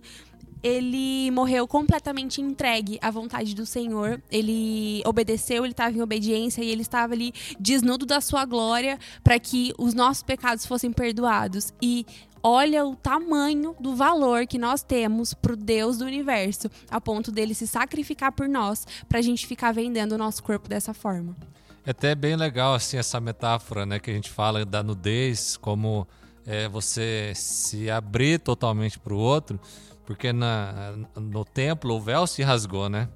ele 0.63 1.31
morreu 1.31 1.67
completamente 1.67 2.41
entregue 2.41 2.99
à 3.01 3.11
vontade 3.11 3.55
do 3.55 3.65
Senhor. 3.65 4.23
Ele 4.31 5.03
obedeceu, 5.05 5.65
ele 5.65 5.73
estava 5.73 5.97
em 5.97 6.03
obediência 6.03 6.63
e 6.63 6.71
ele 6.71 6.83
estava 6.83 7.15
ali 7.15 7.33
desnudo 7.59 8.05
da 8.05 8.21
sua 8.21 8.45
glória 8.45 8.99
para 9.23 9.39
que 9.39 9.73
os 9.79 9.95
nossos 9.95 10.23
pecados 10.23 10.67
fossem 10.67 10.93
perdoados. 10.93 11.73
E 11.81 12.05
olha 12.43 12.85
o 12.85 12.97
tamanho 12.97 13.75
do 13.79 13.95
valor 13.95 14.47
que 14.47 14.59
nós 14.59 14.83
temos 14.83 15.35
pro 15.35 15.57
Deus 15.57 15.99
do 15.99 16.05
universo, 16.05 16.69
a 16.91 17.01
ponto 17.01 17.31
dele 17.31 17.55
se 17.55 17.67
sacrificar 17.67 18.33
por 18.33 18.49
nós, 18.49 18.87
para 19.09 19.19
a 19.19 19.23
gente 19.23 19.47
ficar 19.47 19.73
vendendo 19.73 20.13
o 20.13 20.19
nosso 20.19 20.43
corpo 20.43 20.69
dessa 20.69 20.95
forma. 20.95 21.37
É 21.87 21.91
até 21.91 22.15
bem 22.15 22.37
legal 22.37 22.75
assim 22.75 22.99
essa 22.99 23.19
metáfora, 23.21 23.87
né, 23.87 23.99
que 23.99 24.11
a 24.11 24.15
gente 24.15 24.31
fala 24.31 24.65
da 24.65 24.83
nudez, 24.83 25.57
como 25.57 26.07
é, 26.47 26.69
você 26.69 27.33
se 27.35 27.91
abrir 27.91 28.41
totalmente 28.41 28.99
para 28.99 29.15
o 29.15 29.19
outro, 29.19 29.59
porque 30.09 30.33
na, 30.33 30.95
no 31.15 31.45
templo 31.45 31.95
o 31.95 32.01
véu 32.01 32.27
se 32.27 32.43
rasgou, 32.43 32.89
né? 32.89 33.11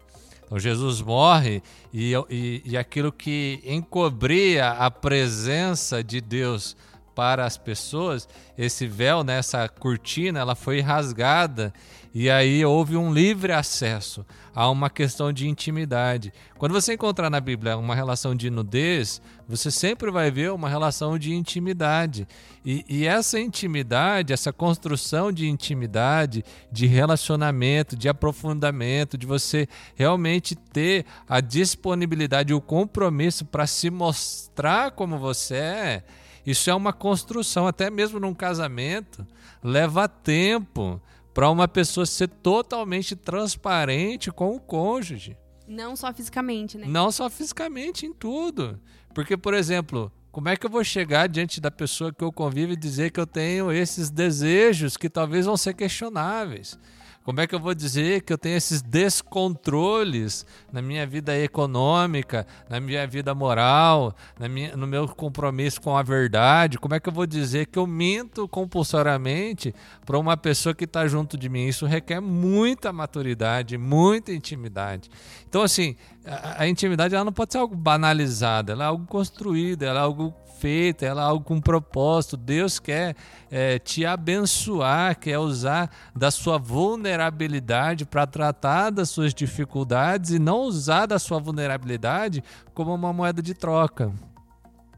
Então 0.44 0.58
Jesus 0.58 1.00
morre 1.00 1.62
e, 1.90 2.12
e, 2.28 2.62
e 2.66 2.76
aquilo 2.76 3.10
que 3.10 3.62
encobria 3.64 4.72
a 4.72 4.90
presença 4.90 6.04
de 6.04 6.20
Deus 6.20 6.76
para 7.14 7.46
as 7.46 7.56
pessoas, 7.56 8.28
esse 8.58 8.86
véu, 8.86 9.24
né, 9.24 9.38
essa 9.38 9.66
cortina, 9.70 10.40
ela 10.40 10.54
foi 10.54 10.80
rasgada 10.80 11.72
e 12.14 12.28
aí 12.28 12.64
houve 12.64 12.96
um 12.96 13.12
livre 13.12 13.52
acesso 13.52 14.24
a 14.54 14.68
uma 14.68 14.90
questão 14.90 15.32
de 15.32 15.48
intimidade. 15.48 16.32
Quando 16.58 16.72
você 16.72 16.92
encontrar 16.92 17.30
na 17.30 17.40
Bíblia 17.40 17.76
uma 17.78 17.94
relação 17.94 18.34
de 18.34 18.50
nudez, 18.50 19.22
você 19.48 19.70
sempre 19.70 20.10
vai 20.10 20.30
ver 20.30 20.52
uma 20.52 20.68
relação 20.68 21.18
de 21.18 21.32
intimidade. 21.32 22.28
E, 22.64 22.84
e 22.86 23.06
essa 23.06 23.40
intimidade, 23.40 24.32
essa 24.32 24.52
construção 24.52 25.32
de 25.32 25.48
intimidade, 25.48 26.44
de 26.70 26.86
relacionamento, 26.86 27.96
de 27.96 28.08
aprofundamento, 28.08 29.16
de 29.16 29.26
você 29.26 29.66
realmente 29.94 30.54
ter 30.54 31.06
a 31.26 31.40
disponibilidade, 31.40 32.52
o 32.52 32.60
compromisso 32.60 33.46
para 33.46 33.66
se 33.66 33.90
mostrar 33.90 34.90
como 34.90 35.18
você 35.18 35.54
é 35.54 36.02
isso 36.44 36.68
é 36.68 36.74
uma 36.74 36.92
construção, 36.92 37.68
até 37.68 37.88
mesmo 37.88 38.18
num 38.18 38.34
casamento, 38.34 39.24
leva 39.62 40.08
tempo 40.08 41.00
para 41.32 41.50
uma 41.50 41.66
pessoa 41.66 42.06
ser 42.06 42.28
totalmente 42.28 43.16
transparente 43.16 44.30
com 44.30 44.54
o 44.54 44.60
cônjuge. 44.60 45.36
Não 45.66 45.96
só 45.96 46.12
fisicamente, 46.12 46.76
né? 46.76 46.86
Não 46.86 47.10
só 47.10 47.30
fisicamente, 47.30 48.04
em 48.04 48.12
tudo. 48.12 48.80
Porque, 49.14 49.36
por 49.36 49.54
exemplo, 49.54 50.12
como 50.30 50.48
é 50.48 50.56
que 50.56 50.66
eu 50.66 50.70
vou 50.70 50.82
chegar 50.82 51.28
diante 51.28 51.60
da 51.60 51.70
pessoa 51.70 52.12
que 52.12 52.24
eu 52.24 52.32
convivo 52.32 52.72
e 52.72 52.76
dizer 52.76 53.10
que 53.10 53.20
eu 53.20 53.26
tenho 53.26 53.70
esses 53.70 54.10
desejos 54.10 54.96
que 54.96 55.08
talvez 55.08 55.46
vão 55.46 55.56
ser 55.56 55.74
questionáveis? 55.74 56.78
Como 57.24 57.40
é 57.40 57.46
que 57.46 57.54
eu 57.54 57.60
vou 57.60 57.72
dizer 57.74 58.22
que 58.22 58.32
eu 58.32 58.38
tenho 58.38 58.56
esses 58.56 58.82
descontroles 58.82 60.44
na 60.72 60.82
minha 60.82 61.06
vida 61.06 61.38
econômica, 61.38 62.46
na 62.68 62.80
minha 62.80 63.06
vida 63.06 63.32
moral, 63.34 64.14
na 64.38 64.48
minha, 64.48 64.76
no 64.76 64.86
meu 64.86 65.06
compromisso 65.06 65.80
com 65.80 65.96
a 65.96 66.02
verdade? 66.02 66.78
Como 66.78 66.94
é 66.94 67.00
que 67.00 67.08
eu 67.08 67.12
vou 67.12 67.26
dizer 67.26 67.66
que 67.66 67.78
eu 67.78 67.86
minto 67.86 68.48
compulsoriamente 68.48 69.72
para 70.04 70.18
uma 70.18 70.36
pessoa 70.36 70.74
que 70.74 70.84
está 70.84 71.06
junto 71.06 71.38
de 71.38 71.48
mim? 71.48 71.68
Isso 71.68 71.86
requer 71.86 72.20
muita 72.20 72.92
maturidade, 72.92 73.78
muita 73.78 74.32
intimidade. 74.32 75.08
Então, 75.48 75.62
assim, 75.62 75.94
a, 76.26 76.62
a 76.62 76.68
intimidade 76.68 77.14
ela 77.14 77.24
não 77.24 77.32
pode 77.32 77.52
ser 77.52 77.58
algo 77.58 77.76
banalizado, 77.76 78.72
ela 78.72 78.84
é 78.84 78.86
algo 78.88 79.06
construído, 79.06 79.84
ela 79.84 80.00
é 80.00 80.02
algo 80.02 80.34
feita, 80.62 81.04
ela 81.04 81.22
é 81.22 81.24
algo 81.24 81.44
com 81.44 81.60
propósito. 81.60 82.36
Deus 82.36 82.78
quer 82.78 83.16
é, 83.50 83.80
te 83.80 84.06
abençoar, 84.06 85.18
quer 85.18 85.38
usar 85.38 85.90
da 86.14 86.30
sua 86.30 86.56
vulnerabilidade 86.56 88.06
para 88.06 88.28
tratar 88.28 88.90
das 88.90 89.10
suas 89.10 89.34
dificuldades 89.34 90.30
e 90.30 90.38
não 90.38 90.60
usar 90.60 91.06
da 91.06 91.18
sua 91.18 91.40
vulnerabilidade 91.40 92.44
como 92.72 92.94
uma 92.94 93.12
moeda 93.12 93.42
de 93.42 93.54
troca. 93.54 94.12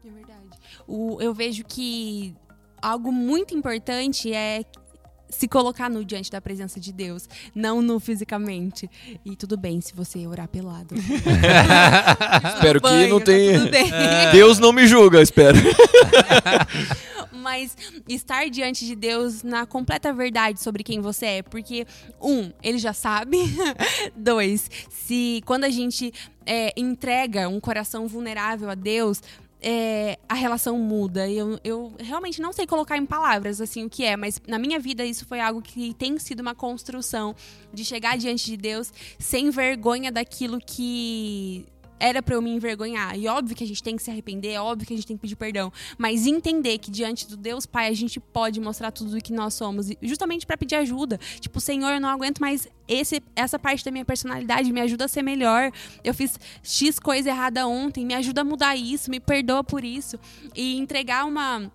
É 0.05 0.11
verdade. 0.11 0.51
O, 0.87 1.17
eu 1.23 1.33
vejo 1.33 1.65
que 1.65 2.37
algo 2.83 3.11
muito 3.11 3.55
importante 3.55 4.35
é 4.35 4.63
se 5.35 5.49
colocar 5.49 5.91
nu 5.91 6.05
diante 6.05 6.31
da 6.31 6.41
presença 6.41 6.79
de 6.81 6.93
Deus, 6.93 7.29
não 7.55 7.83
nu 7.83 7.99
fisicamente. 7.99 8.89
E 9.25 9.37
tudo 9.37 9.57
bem 9.57 9.81
se 9.81 9.95
você 9.95 10.27
orar 10.27 10.49
pelado. 10.49 10.95
espero 12.55 12.81
banho, 12.81 13.05
que 13.05 13.11
não 13.11 13.21
tenha. 13.21 13.69
É. 13.69 14.33
Deus 14.33 14.59
não 14.59 14.73
me 14.73 14.87
julga, 14.87 15.21
espero. 15.21 15.59
Mas 17.33 17.77
estar 18.09 18.49
diante 18.49 18.87
de 18.87 18.97
Deus 18.97 19.43
na 19.43 19.67
completa 19.67 20.13
verdade 20.15 20.63
sobre 20.63 20.83
quem 20.83 21.01
você 21.01 21.27
é, 21.27 21.43
porque 21.43 21.87
um, 22.21 22.51
ele 22.63 22.79
já 22.79 22.95
sabe. 22.95 23.39
Dois, 24.17 24.71
se 24.89 25.43
quando 25.45 25.65
a 25.65 25.71
gente 25.71 26.13
é, 26.47 26.73
entrega 26.77 27.49
um 27.49 27.61
coração 27.61 28.07
vulnerável 28.07 28.71
a 28.71 28.75
Deus, 28.75 29.21
é, 29.67 30.19
a 30.29 30.35
relação 30.35 30.79
muda. 30.79 31.29
Eu, 31.29 31.59
eu 31.65 31.95
realmente 31.99 32.41
não 32.41 32.53
sei 32.53 32.67
colocar 32.67 32.99
em 32.99 33.07
palavras 33.07 33.63
assim 33.63 33.87
o 33.87 33.91
que 33.91 34.05
é, 34.05 34.15
mas 34.15 34.39
na 34.47 34.59
minha 34.59 34.79
vida 34.79 35.03
isso 35.03 35.25
foi 35.25 35.41
algo 35.41 35.63
que 35.63 35.95
tem 35.95 36.19
sido 36.19 36.41
uma 36.41 36.55
construção 36.55 37.35
de 37.73 37.83
chegar 37.83 38.19
diante 38.19 38.45
de 38.45 38.59
Deus 38.59 38.93
sem 39.19 39.49
vergonha 39.49 40.13
daquilo 40.13 40.59
que 40.61 41.67
era 41.99 42.23
para 42.23 42.35
eu 42.35 42.43
me 42.43 42.51
envergonhar. 42.51 43.19
E 43.19 43.27
óbvio 43.29 43.57
que 43.57 43.65
a 43.65 43.67
gente 43.67 43.83
tem 43.83 43.97
que 43.97 44.03
se 44.03 44.11
arrepender, 44.11 44.53
é 44.53 44.61
óbvio 44.61 44.87
que 44.87 44.93
a 44.93 44.97
gente 44.97 45.07
tem 45.07 45.17
que 45.17 45.23
pedir 45.23 45.37
perdão, 45.37 45.73
mas 45.97 46.27
entender 46.27 46.79
que 46.79 46.91
diante 46.91 47.29
do 47.29 47.37
Deus 47.37 47.67
Pai 47.67 47.89
a 47.89 47.93
gente 47.93 48.19
pode 48.21 48.61
mostrar 48.61 48.91
tudo 48.91 49.17
o 49.17 49.21
que 49.21 49.33
nós 49.33 49.55
somos, 49.55 49.89
justamente 50.03 50.47
para 50.47 50.57
pedir 50.57 50.77
ajuda. 50.77 51.19
Tipo, 51.41 51.61
Senhor, 51.61 51.91
eu 51.91 52.01
não 52.01 52.09
aguento 52.09 52.39
mais 52.41 52.69
esse, 52.87 53.23
essa 53.35 53.59
parte 53.59 53.85
da 53.85 53.91
minha 53.91 54.05
personalidade, 54.05 54.73
me 54.73 54.81
ajuda 54.81 55.07
a 55.07 55.09
ser 55.09 55.23
melhor. 55.23 55.71
Eu 56.03 56.15
fiz 56.15 56.39
X 56.63 56.99
coisa 56.99 57.31
errada 57.31 57.67
ontem, 57.67 58.05
me 58.05 58.15
ajuda 58.15 58.43
a 58.43 58.45
mudar 58.45 58.77
isso, 58.77 59.11
me 59.11 59.21
perdoa 59.21 59.65
por 59.65 59.85
isso. 59.85 60.19
E 60.55 60.77
entregar 60.79 61.25
uma 61.25 61.71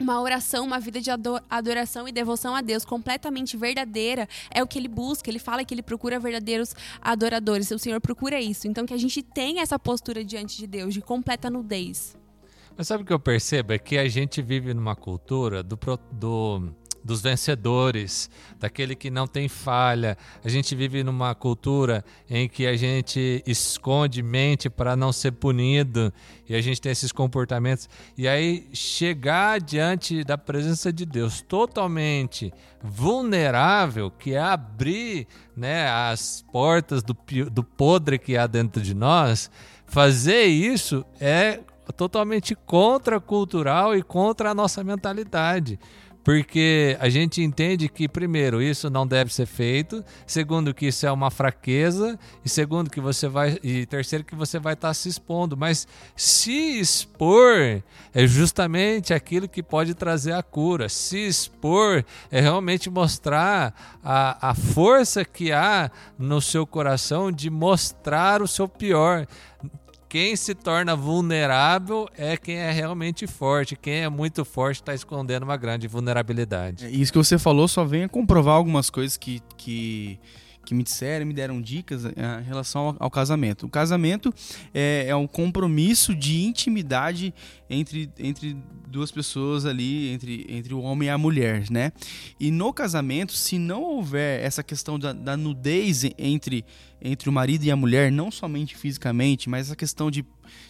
uma 0.00 0.20
oração, 0.20 0.64
uma 0.64 0.80
vida 0.80 1.00
de 1.00 1.10
adoração 1.48 2.08
e 2.08 2.12
devoção 2.12 2.56
a 2.56 2.62
Deus 2.62 2.84
completamente 2.84 3.56
verdadeira 3.56 4.26
é 4.50 4.62
o 4.62 4.66
que 4.66 4.78
ele 4.78 4.88
busca. 4.88 5.28
Ele 5.28 5.38
fala 5.38 5.64
que 5.64 5.74
ele 5.74 5.82
procura 5.82 6.18
verdadeiros 6.18 6.74
adoradores. 7.02 7.70
O 7.70 7.78
Senhor 7.78 8.00
procura 8.00 8.40
isso. 8.40 8.66
Então, 8.66 8.86
que 8.86 8.94
a 8.94 8.98
gente 8.98 9.22
tenha 9.22 9.62
essa 9.62 9.78
postura 9.78 10.24
diante 10.24 10.56
de 10.56 10.66
Deus, 10.66 10.94
de 10.94 11.02
completa 11.02 11.50
nudez. 11.50 12.16
Mas 12.76 12.88
sabe 12.88 13.02
o 13.02 13.06
que 13.06 13.12
eu 13.12 13.20
percebo? 13.20 13.74
É 13.74 13.78
que 13.78 13.98
a 13.98 14.08
gente 14.08 14.40
vive 14.40 14.72
numa 14.72 14.96
cultura 14.96 15.62
do, 15.62 15.78
do 16.10 16.72
dos 17.02 17.20
vencedores, 17.20 18.30
daquele 18.58 18.94
que 18.94 19.10
não 19.10 19.26
tem 19.26 19.48
falha. 19.48 20.16
A 20.44 20.48
gente 20.48 20.74
vive 20.74 21.02
numa 21.02 21.34
cultura 21.34 22.04
em 22.28 22.48
que 22.48 22.66
a 22.66 22.76
gente 22.76 23.42
esconde 23.46 24.22
mente 24.22 24.68
para 24.68 24.94
não 24.94 25.12
ser 25.12 25.32
punido 25.32 26.12
e 26.48 26.54
a 26.54 26.60
gente 26.60 26.80
tem 26.80 26.92
esses 26.92 27.12
comportamentos. 27.12 27.88
E 28.16 28.28
aí 28.28 28.68
chegar 28.72 29.60
diante 29.60 30.24
da 30.24 30.36
presença 30.36 30.92
de 30.92 31.06
Deus 31.06 31.40
totalmente 31.40 32.52
vulnerável, 32.82 34.10
que 34.10 34.34
é 34.34 34.40
abrir 34.40 35.26
né, 35.56 35.88
as 35.88 36.44
portas 36.50 37.02
do, 37.02 37.16
do 37.50 37.62
podre 37.62 38.18
que 38.18 38.36
há 38.36 38.46
dentro 38.46 38.82
de 38.82 38.94
nós, 38.94 39.50
fazer 39.86 40.44
isso 40.44 41.04
é 41.20 41.60
totalmente 41.96 42.54
contracultural 42.54 43.96
e 43.96 44.02
contra 44.02 44.50
a 44.50 44.54
nossa 44.54 44.82
mentalidade 44.84 45.78
porque 46.22 46.96
a 47.00 47.08
gente 47.08 47.42
entende 47.42 47.88
que 47.88 48.08
primeiro 48.08 48.60
isso 48.62 48.90
não 48.90 49.06
deve 49.06 49.32
ser 49.32 49.46
feito, 49.46 50.04
segundo 50.26 50.74
que 50.74 50.86
isso 50.86 51.06
é 51.06 51.12
uma 51.12 51.30
fraqueza. 51.30 52.18
E 52.44 52.48
segundo 52.48 52.90
que 52.90 53.00
você 53.00 53.26
vai 53.28 53.58
e 53.62 53.86
terceiro 53.86 54.24
que 54.24 54.34
você 54.34 54.58
vai 54.58 54.74
estar 54.74 54.88
tá 54.88 54.94
se 54.94 55.08
expondo, 55.08 55.56
mas 55.56 55.88
se 56.14 56.78
expor 56.78 57.82
é 58.12 58.26
justamente 58.26 59.14
aquilo 59.14 59.48
que 59.48 59.62
pode 59.62 59.94
trazer 59.94 60.32
a 60.32 60.42
cura. 60.42 60.88
Se 60.88 61.18
expor 61.18 62.04
é 62.30 62.40
realmente 62.40 62.90
mostrar 62.90 63.98
a, 64.04 64.50
a 64.50 64.54
força 64.54 65.24
que 65.24 65.52
há 65.52 65.90
no 66.18 66.40
seu 66.40 66.66
coração 66.66 67.32
de 67.32 67.48
mostrar 67.48 68.42
o 68.42 68.48
seu 68.48 68.68
pior 68.68 69.26
quem 70.10 70.34
se 70.34 70.56
torna 70.56 70.96
vulnerável 70.96 72.08
é 72.18 72.36
quem 72.36 72.56
é 72.56 72.72
realmente 72.72 73.28
forte. 73.28 73.76
Quem 73.76 74.02
é 74.02 74.08
muito 74.08 74.44
forte 74.44 74.80
está 74.80 74.92
escondendo 74.92 75.44
uma 75.44 75.56
grande 75.56 75.86
vulnerabilidade. 75.86 76.86
É, 76.86 76.90
isso 76.90 77.12
que 77.12 77.18
você 77.18 77.38
falou 77.38 77.68
só 77.68 77.84
vem 77.84 78.02
a 78.02 78.08
comprovar 78.08 78.56
algumas 78.56 78.90
coisas 78.90 79.16
que, 79.16 79.40
que, 79.56 80.18
que 80.64 80.74
me 80.74 80.82
disseram, 80.82 81.26
me 81.26 81.34
deram 81.34 81.60
dicas 81.60 82.04
é, 82.04 82.10
em 82.40 82.44
relação 82.44 82.96
ao, 82.98 83.10
casamento. 83.10 83.66
O 83.66 83.68
casamento 83.68 84.32
é, 84.72 85.06
é, 85.08 85.16
um 85.16 85.26
compromisso 85.26 86.14
de 86.14 86.42
intimidade 86.42 87.34
entre, 87.68 88.10
entre 88.18 88.56
duas 88.86 89.10
pessoas 89.10 89.66
ali, 89.66 90.08
entre, 90.10 90.46
entre 90.48 90.74
o 90.74 90.80
homem 90.80 91.08
e 91.08 91.10
a 91.10 91.18
mulher, 91.18 91.70
né? 91.70 91.92
E 92.38 92.50
no 92.50 92.72
casamento, 92.72 93.32
se 93.32 93.58
não 93.58 93.82
houver 93.82 94.44
essa 94.44 94.62
questão 94.62 94.98
da, 94.98 95.12
da 95.12 95.36
nudez 95.36 96.04
entre 96.18 96.64
entre 97.00 97.28
o 97.28 97.32
marido 97.32 97.64
e 97.64 97.70
a 97.70 97.76
mulher, 97.76 98.12
não 98.12 98.30
somente 98.30 98.76
fisicamente, 98.76 99.48
mas 99.48 99.68
essa 99.68 99.76
questão 99.76 100.10
de, 100.10 100.24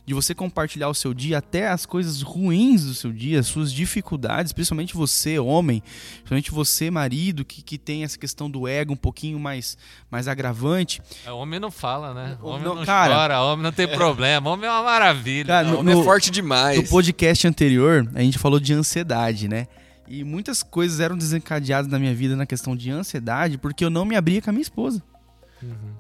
de 0.06 0.14
você 0.14 0.34
compartilhar 0.34 0.88
o 0.88 0.94
seu 0.94 1.12
dia, 1.14 1.38
até 1.38 1.68
as 1.68 1.86
coisas 1.86 2.22
ruins 2.22 2.84
do 2.84 2.94
seu 2.94 3.12
dia, 3.12 3.42
suas 3.42 3.72
dificuldades, 3.72 4.52
principalmente 4.52 4.94
você, 4.94 5.38
homem, 5.38 5.82
principalmente 6.16 6.50
você, 6.50 6.90
marido, 6.90 7.44
que, 7.44 7.62
que 7.62 7.78
tem 7.78 8.02
essa 8.04 8.18
questão 8.18 8.50
do 8.50 8.66
ego 8.66 8.92
um 8.92 8.96
pouquinho 8.96 9.38
mais, 9.38 9.76
mais 10.10 10.26
agravante. 10.28 11.00
O 11.26 11.30
homem 11.36 11.60
não 11.60 11.70
fala, 11.70 12.12
né? 12.14 12.36
O 12.42 12.48
homem 12.48 12.64
Não, 12.66 12.74
não, 12.76 12.84
cara- 12.84 13.14
chora, 13.14 13.40
homem 13.42 13.62
não 13.62 13.72
tem 13.72 13.86
problema, 13.88 14.50
homem 14.50 14.68
é 14.68 14.72
uma 14.72 14.82
maravilha. 14.82 15.46
Cara, 15.46 15.68
O 15.68 15.70
no- 15.72 15.78
homem 15.80 15.94
no- 15.94 16.00
é 16.00 16.04
forte 16.04 16.30
demais. 16.30 16.76
No 16.76 16.88
podcast 16.88 17.46
anterior, 17.46 18.08
a 18.14 18.20
gente 18.20 18.38
falou 18.38 18.58
de 18.58 18.72
ansiedade, 18.72 19.48
né? 19.48 19.66
E 20.08 20.24
muitas 20.24 20.62
coisas 20.62 20.98
eram 20.98 21.16
desencadeadas 21.16 21.88
na 21.90 21.96
minha 21.98 22.12
vida 22.14 22.34
na 22.34 22.44
questão 22.44 22.74
de 22.74 22.90
ansiedade 22.90 23.56
porque 23.58 23.84
eu 23.84 23.90
não 23.90 24.04
me 24.04 24.16
abria 24.16 24.42
com 24.42 24.50
a 24.50 24.52
minha 24.52 24.62
esposa. 24.62 25.00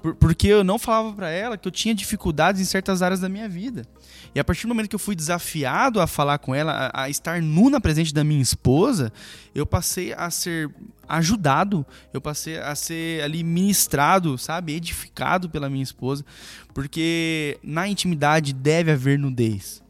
Por- 0.02 0.14
porque 0.14 0.46
eu 0.48 0.64
não 0.64 0.78
falava 0.78 1.12
pra 1.12 1.28
ela 1.30 1.56
que 1.56 1.66
eu 1.68 1.72
tinha 1.72 1.94
dificuldades 1.94 2.60
em 2.60 2.64
certas 2.64 3.02
áreas 3.02 3.20
da 3.20 3.28
minha 3.28 3.48
vida. 3.48 3.84
E 4.34 4.40
a 4.40 4.44
partir 4.44 4.62
do 4.62 4.68
momento 4.68 4.88
que 4.88 4.94
eu 4.94 5.00
fui 5.00 5.14
desafiado 5.14 6.00
a 6.00 6.06
falar 6.06 6.38
com 6.38 6.54
ela, 6.54 6.90
a, 6.92 7.02
a 7.02 7.10
estar 7.10 7.42
nu 7.42 7.68
na 7.68 7.80
presente 7.80 8.14
da 8.14 8.22
minha 8.24 8.40
esposa, 8.40 9.12
eu 9.54 9.66
passei 9.66 10.12
a 10.12 10.30
ser 10.30 10.70
ajudado, 11.08 11.84
eu 12.12 12.20
passei 12.20 12.58
a 12.58 12.74
ser 12.74 13.22
ali 13.22 13.42
ministrado, 13.42 14.38
sabe, 14.38 14.74
edificado 14.74 15.50
pela 15.50 15.68
minha 15.68 15.82
esposa, 15.82 16.24
porque 16.72 17.58
na 17.62 17.88
intimidade 17.88 18.52
deve 18.52 18.92
haver 18.92 19.18
nudez. 19.18 19.82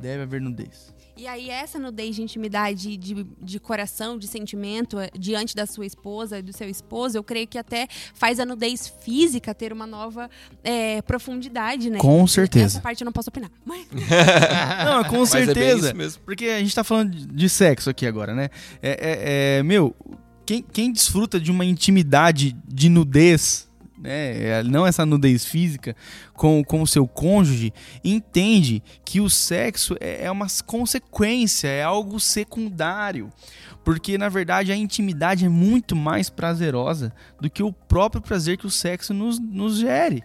Deve 0.00 0.22
haver 0.24 0.40
nudez. 0.40 0.94
E 1.16 1.26
aí, 1.26 1.48
essa 1.48 1.78
nudez 1.78 2.14
de 2.14 2.22
intimidade, 2.22 2.94
de, 2.96 3.24
de 3.42 3.58
coração, 3.58 4.18
de 4.18 4.26
sentimento, 4.28 4.98
eh, 5.00 5.10
diante 5.18 5.56
da 5.56 5.64
sua 5.64 5.86
esposa 5.86 6.38
e 6.38 6.42
do 6.42 6.52
seu 6.52 6.68
esposo, 6.68 7.16
eu 7.16 7.24
creio 7.24 7.46
que 7.48 7.56
até 7.56 7.88
faz 8.14 8.38
a 8.38 8.44
nudez 8.44 8.86
física 9.02 9.54
ter 9.54 9.72
uma 9.72 9.86
nova 9.86 10.28
eh, 10.62 11.00
profundidade, 11.02 11.88
né? 11.88 11.98
Com 11.98 12.26
certeza. 12.26 12.66
Essa 12.66 12.80
parte 12.82 13.00
eu 13.00 13.06
não 13.06 13.12
posso 13.12 13.30
opinar. 13.30 13.50
Mas, 13.64 13.86
Não, 14.84 15.04
com 15.04 15.20
Mas 15.20 15.34
é 15.34 15.36
bem 15.38 15.54
certeza. 15.54 15.86
isso 15.88 15.96
mesmo. 15.96 16.22
Porque 16.22 16.44
a 16.46 16.58
gente 16.58 16.74
tá 16.74 16.84
falando 16.84 17.10
de, 17.12 17.26
de 17.26 17.48
sexo 17.48 17.88
aqui 17.88 18.06
agora, 18.06 18.34
né? 18.34 18.50
É, 18.82 18.90
é- 18.90 19.58
é, 19.58 19.62
meu, 19.62 19.96
quem, 20.44 20.62
quem 20.62 20.92
desfruta 20.92 21.40
de 21.40 21.50
uma 21.50 21.64
intimidade 21.64 22.54
de 22.68 22.90
nudez, 22.90 23.66
né? 23.98 24.42
é, 24.42 24.62
Não 24.62 24.86
essa 24.86 25.06
nudez 25.06 25.44
física 25.44 25.96
com, 26.34 26.62
com 26.64 26.82
o 26.82 26.86
seu 26.86 27.06
cônjuge, 27.06 27.72
entende 28.04 28.82
que 29.04 29.20
o 29.20 29.30
sexo 29.30 29.96
é, 30.00 30.24
é 30.24 30.30
uma 30.30 30.46
consequência, 30.64 31.68
é 31.68 31.82
algo 31.82 32.20
secundário. 32.20 33.30
Porque, 33.84 34.18
na 34.18 34.28
verdade, 34.28 34.72
a 34.72 34.76
intimidade 34.76 35.44
é 35.44 35.48
muito 35.48 35.94
mais 35.94 36.28
prazerosa 36.28 37.12
do 37.40 37.48
que 37.48 37.62
o 37.62 37.72
próprio 37.72 38.20
prazer 38.20 38.56
que 38.56 38.66
o 38.66 38.70
sexo 38.70 39.14
nos, 39.14 39.38
nos 39.38 39.78
gere. 39.78 40.24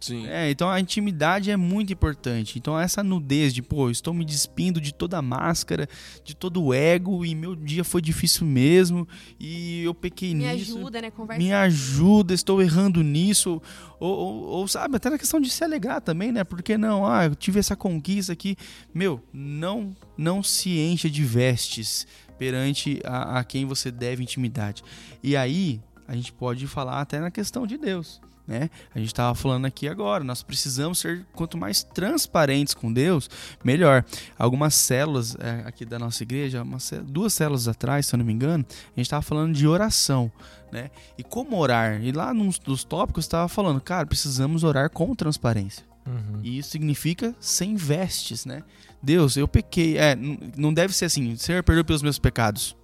Sim. 0.00 0.26
É, 0.26 0.50
então 0.50 0.68
a 0.70 0.80
intimidade 0.80 1.50
é 1.50 1.56
muito 1.56 1.92
importante. 1.92 2.58
Então 2.58 2.78
essa 2.80 3.02
nudez 3.04 3.52
de, 3.52 3.60
pô, 3.60 3.86
eu 3.88 3.90
estou 3.90 4.14
me 4.14 4.24
despindo 4.24 4.80
de 4.80 4.94
toda 4.94 5.18
a 5.18 5.22
máscara, 5.22 5.86
de 6.24 6.34
todo 6.34 6.62
o 6.64 6.72
ego 6.74 7.24
e 7.24 7.34
meu 7.34 7.54
dia 7.54 7.84
foi 7.84 8.00
difícil 8.00 8.46
mesmo 8.46 9.06
e 9.38 9.82
eu 9.84 9.92
pequei 9.94 10.34
me 10.34 10.46
nisso. 10.46 10.76
ajuda, 10.78 11.02
né? 11.02 11.10
Conversa. 11.10 11.42
Me 11.42 11.52
ajuda, 11.52 12.32
estou 12.32 12.62
errando 12.62 13.02
nisso. 13.02 13.60
Ou, 14.00 14.10
ou- 14.18 14.42
ou, 14.44 14.68
sabe, 14.68 14.96
até 14.96 15.10
na 15.10 15.18
questão 15.18 15.38
de 15.38 15.50
se 15.50 15.62
alegrar 15.62 16.00
também, 16.00 16.32
né? 16.32 16.44
Porque 16.44 16.78
não, 16.78 17.06
ah, 17.06 17.26
eu 17.26 17.34
tive 17.34 17.58
essa 17.60 17.76
conquista 17.76 18.32
aqui. 18.32 18.56
Meu, 18.94 19.22
não, 19.32 19.94
não 20.16 20.42
se 20.42 20.78
encha 20.78 21.10
de 21.10 21.22
vestes 21.22 22.06
perante 22.38 23.00
a, 23.04 23.40
a 23.40 23.44
quem 23.44 23.66
você 23.66 23.90
deve 23.90 24.22
intimidade. 24.22 24.82
E 25.22 25.36
aí, 25.36 25.78
a 26.08 26.16
gente 26.16 26.32
pode 26.32 26.66
falar 26.66 27.02
até 27.02 27.20
na 27.20 27.30
questão 27.30 27.66
de 27.66 27.76
Deus. 27.76 28.18
Né? 28.50 28.68
A 28.92 28.98
gente 28.98 29.06
estava 29.06 29.32
falando 29.32 29.64
aqui 29.64 29.86
agora, 29.86 30.24
nós 30.24 30.42
precisamos 30.42 30.98
ser 30.98 31.24
quanto 31.32 31.56
mais 31.56 31.84
transparentes 31.84 32.74
com 32.74 32.92
Deus, 32.92 33.30
melhor. 33.62 34.04
Algumas 34.36 34.74
células 34.74 35.36
é, 35.38 35.62
aqui 35.64 35.84
da 35.84 36.00
nossa 36.00 36.24
igreja, 36.24 36.66
duas 37.04 37.32
células 37.32 37.68
atrás, 37.68 38.06
se 38.06 38.14
eu 38.16 38.18
não 38.18 38.24
me 38.24 38.32
engano, 38.32 38.66
a 38.68 38.98
gente 38.98 39.06
estava 39.06 39.22
falando 39.22 39.54
de 39.54 39.68
oração, 39.68 40.32
né? 40.72 40.90
E 41.16 41.22
como 41.22 41.56
orar? 41.56 42.02
E 42.02 42.10
lá 42.10 42.34
nos 42.34 42.58
dos 42.58 42.82
tópicos 42.82 43.24
estava 43.24 43.46
falando, 43.46 43.80
cara, 43.80 44.04
precisamos 44.04 44.64
orar 44.64 44.90
com 44.90 45.14
transparência. 45.14 45.84
Uhum. 46.04 46.40
E 46.42 46.58
isso 46.58 46.70
significa 46.70 47.32
sem 47.38 47.76
vestes, 47.76 48.44
né? 48.44 48.64
Deus, 49.00 49.36
eu 49.36 49.46
pequei. 49.46 49.96
É, 49.96 50.16
não 50.56 50.74
deve 50.74 50.92
ser 50.92 51.04
assim, 51.04 51.36
Senhor, 51.36 51.62
perdoa 51.62 51.84
pelos 51.84 52.02
meus 52.02 52.18
pecados. 52.18 52.76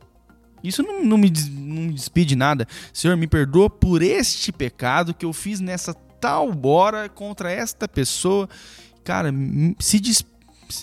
Isso 0.62 0.82
não, 0.82 1.04
não 1.04 1.16
me, 1.18 1.30
não 1.52 1.82
me 1.82 1.92
despide 1.92 2.34
nada. 2.36 2.66
Senhor, 2.92 3.16
me 3.16 3.26
perdoa 3.26 3.68
por 3.70 4.02
este 4.02 4.50
pecado 4.52 5.14
que 5.14 5.24
eu 5.24 5.32
fiz 5.32 5.60
nessa 5.60 5.94
tal 6.20 6.50
hora 6.66 7.08
contra 7.08 7.50
esta 7.52 7.86
pessoa. 7.86 8.48
Cara, 9.04 9.32
se 9.78 10.00
des... 10.00 10.24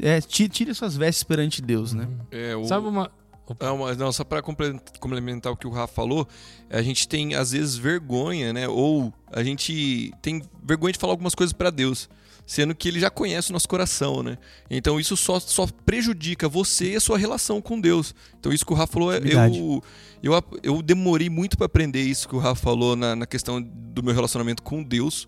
é, 0.02 0.22
ti- 0.22 0.48
tire 0.48 0.74
suas 0.74 0.96
vestes 0.96 1.24
perante 1.24 1.62
Deus, 1.62 1.94
né? 1.94 2.08
É, 2.32 2.56
o- 2.56 2.66
Sabe 2.66 2.88
uma. 2.88 3.12
É 3.60 3.70
uma- 3.70 3.94
não, 3.96 4.10
só 4.14 4.24
para 4.24 4.42
complementar 4.42 5.52
o 5.52 5.58
que 5.58 5.68
o 5.68 5.70
Rafa 5.70 5.94
falou, 5.94 6.26
a 6.70 6.82
gente 6.82 7.06
tem 7.08 7.36
às 7.36 7.52
vezes 7.52 7.76
vergonha, 7.76 8.54
né? 8.54 8.70
Ou 8.70 9.14
a 9.32 9.44
gente 9.44 10.14
tem 10.22 10.42
vergonha 10.64 10.94
de 10.94 10.98
falar 11.00 11.12
algumas 11.12 11.36
coisas 11.36 11.52
para 11.52 11.70
Deus, 11.70 12.10
sendo 12.46 12.76
que 12.76 12.88
ele 12.88 13.00
já 13.00 13.10
conhece 13.10 13.50
o 13.50 13.54
nosso 13.54 13.68
coração, 13.68 14.22
né? 14.22 14.38
Então 14.70 15.00
isso 15.00 15.16
só, 15.16 15.40
só 15.40 15.68
prejudica 15.86 16.48
você 16.50 16.92
e 16.92 16.96
a 16.96 17.00
sua 17.00 17.18
relação 17.18 17.62
com 17.62 17.80
Deus. 17.80 18.14
Então 18.40 18.52
isso 18.52 18.66
que 18.66 18.74
o 18.74 18.76
Rafa 18.76 18.94
falou, 18.94 19.14
é- 19.14 19.20
eu, 19.20 19.84
eu, 20.22 20.44
eu 20.62 20.82
demorei 20.82 21.30
muito 21.30 21.58
para 21.58 21.66
aprender 21.66 22.02
isso 22.04 22.28
que 22.28 22.36
o 22.36 22.40
Rafa 22.40 22.62
falou 22.62 22.96
na, 22.96 23.16
na 23.16 23.26
questão 23.26 23.62
do 23.62 24.04
meu 24.04 24.14
relacionamento 24.14 24.62
com 24.62 24.84
Deus. 24.84 25.26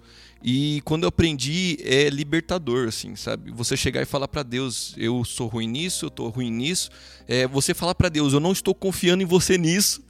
E 0.48 0.80
quando 0.86 1.04
eu 1.04 1.10
aprendi, 1.10 1.78
é 1.82 2.08
libertador, 2.10 2.88
assim, 2.88 3.16
sabe? 3.16 3.50
Você 3.52 3.76
chegar 3.76 4.02
e 4.04 4.06
falar 4.06 4.28
pra 4.28 4.44
Deus, 4.44 4.94
eu 4.96 5.24
sou 5.26 5.48
ruim 5.48 5.66
nisso, 5.68 6.06
eu 6.06 6.10
tô 6.12 6.28
ruim 6.30 6.52
nisso. 6.52 6.92
É, 7.28 7.48
você 7.48 7.74
falar 7.74 7.96
pra 7.96 8.10
Deus, 8.10 8.32
eu 8.32 8.40
não 8.40 8.52
estou 8.52 8.76
confiando 8.76 9.24
em 9.24 9.26
você 9.26 9.58
nisso, 9.58 10.04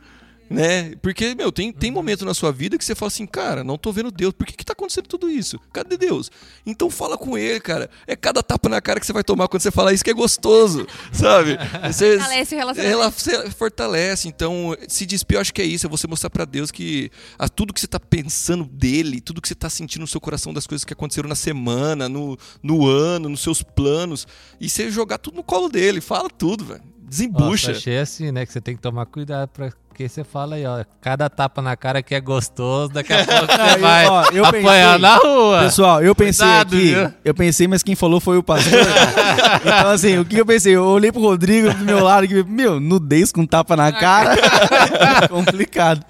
né? 0.49 0.93
Porque, 1.01 1.33
meu, 1.35 1.51
tem, 1.51 1.71
tem 1.71 1.91
momento 1.91 2.25
na 2.25 2.33
sua 2.33 2.51
vida 2.51 2.77
que 2.77 2.85
você 2.85 2.95
fala 2.95 3.07
assim, 3.07 3.25
cara, 3.25 3.63
não 3.63 3.77
tô 3.77 3.91
vendo 3.91 4.11
Deus, 4.11 4.33
por 4.33 4.45
que 4.45 4.53
que 4.53 4.65
tá 4.65 4.73
acontecendo 4.73 5.07
tudo 5.07 5.29
isso? 5.29 5.59
Cadê 5.73 5.97
Deus? 5.97 6.31
Então 6.65 6.89
fala 6.89 7.17
com 7.17 7.37
ele, 7.37 7.59
cara. 7.59 7.89
É 8.07 8.15
cada 8.15 8.41
tapa 8.43 8.69
na 8.69 8.81
cara 8.81 8.99
que 8.99 9.05
você 9.05 9.13
vai 9.13 9.23
tomar 9.23 9.47
quando 9.47 9.61
você 9.61 9.71
falar 9.71 9.93
isso 9.93 10.03
que 10.03 10.09
é 10.09 10.13
gostoso, 10.13 10.85
sabe? 11.11 11.57
Você, 11.91 12.17
Fortalece 12.17 12.55
o 12.55 12.57
relacionamento. 12.57 13.01
ela 13.01 13.11
você 13.11 13.49
fortalece. 13.51 14.27
Então, 14.27 14.75
se 14.87 15.05
despir, 15.05 15.37
eu 15.37 15.41
acho 15.41 15.53
que 15.53 15.61
é 15.61 15.65
isso. 15.65 15.85
É 15.85 15.89
você 15.89 16.07
mostrar 16.07 16.29
pra 16.29 16.45
Deus 16.45 16.71
que 16.71 17.09
a, 17.37 17.49
tudo 17.49 17.73
que 17.73 17.79
você 17.79 17.87
tá 17.87 17.99
pensando 17.99 18.63
dele, 18.65 19.21
tudo 19.21 19.41
que 19.41 19.47
você 19.47 19.55
tá 19.55 19.69
sentindo 19.69 20.01
no 20.01 20.07
seu 20.07 20.21
coração 20.21 20.53
das 20.53 20.67
coisas 20.67 20.85
que 20.85 20.93
aconteceram 20.93 21.29
na 21.29 21.35
semana, 21.35 22.07
no, 22.07 22.37
no 22.61 22.87
ano, 22.87 23.29
nos 23.29 23.41
seus 23.41 23.61
planos, 23.63 24.27
e 24.59 24.69
você 24.69 24.89
jogar 24.91 25.17
tudo 25.17 25.35
no 25.35 25.43
colo 25.43 25.69
dele. 25.69 26.01
Fala 26.01 26.29
tudo, 26.29 26.65
velho. 26.65 26.81
Desembucha. 27.07 27.67
Nossa, 27.69 27.79
achei 27.79 27.97
assim, 27.99 28.31
né? 28.31 28.45
Que 28.45 28.51
você 28.51 28.59
tem 28.59 28.75
que 28.75 28.81
tomar 28.81 29.05
cuidado 29.05 29.49
pra 29.49 29.71
que 29.95 30.07
você 30.09 30.23
fala 30.23 30.55
aí, 30.55 30.65
ó. 30.65 30.83
Cada 31.01 31.29
tapa 31.29 31.61
na 31.61 31.75
cara 31.75 32.03
que 32.03 32.13
é 32.13 32.19
gostoso, 32.19 32.93
daqui 32.93 33.13
a 33.13 33.23
pouco 33.25 33.47
você 33.53 33.75
eu- 33.75 33.79
vai 33.79 34.05
ó, 34.07 34.23
eu 34.33 34.45
apanhar 34.45 34.93
pensei- 34.93 34.97
na 35.01 35.15
rua. 35.17 35.59
Pessoal, 35.61 36.03
eu 36.03 36.13
pensei 36.13 36.45
Cuidado, 36.45 36.75
aqui, 36.75 36.93
viu? 36.93 37.13
eu 37.23 37.33
pensei, 37.33 37.67
mas 37.67 37.81
quem 37.81 37.95
falou 37.95 38.19
foi 38.19 38.37
o 38.37 38.43
pastor. 38.43 38.73
então, 39.65 39.91
assim, 39.91 40.17
o 40.19 40.25
que 40.25 40.37
eu 40.37 40.45
pensei? 40.45 40.75
Eu 40.75 40.83
olhei 40.85 41.11
pro 41.11 41.21
Rodrigo 41.21 41.73
do 41.73 41.83
meu 41.85 42.03
lado 42.03 42.25
e 42.25 42.43
meu, 42.43 42.79
nudez 42.79 43.31
com 43.31 43.45
tapa 43.45 43.75
na 43.75 43.91
cara. 43.91 44.35
Complicado. 45.29 46.03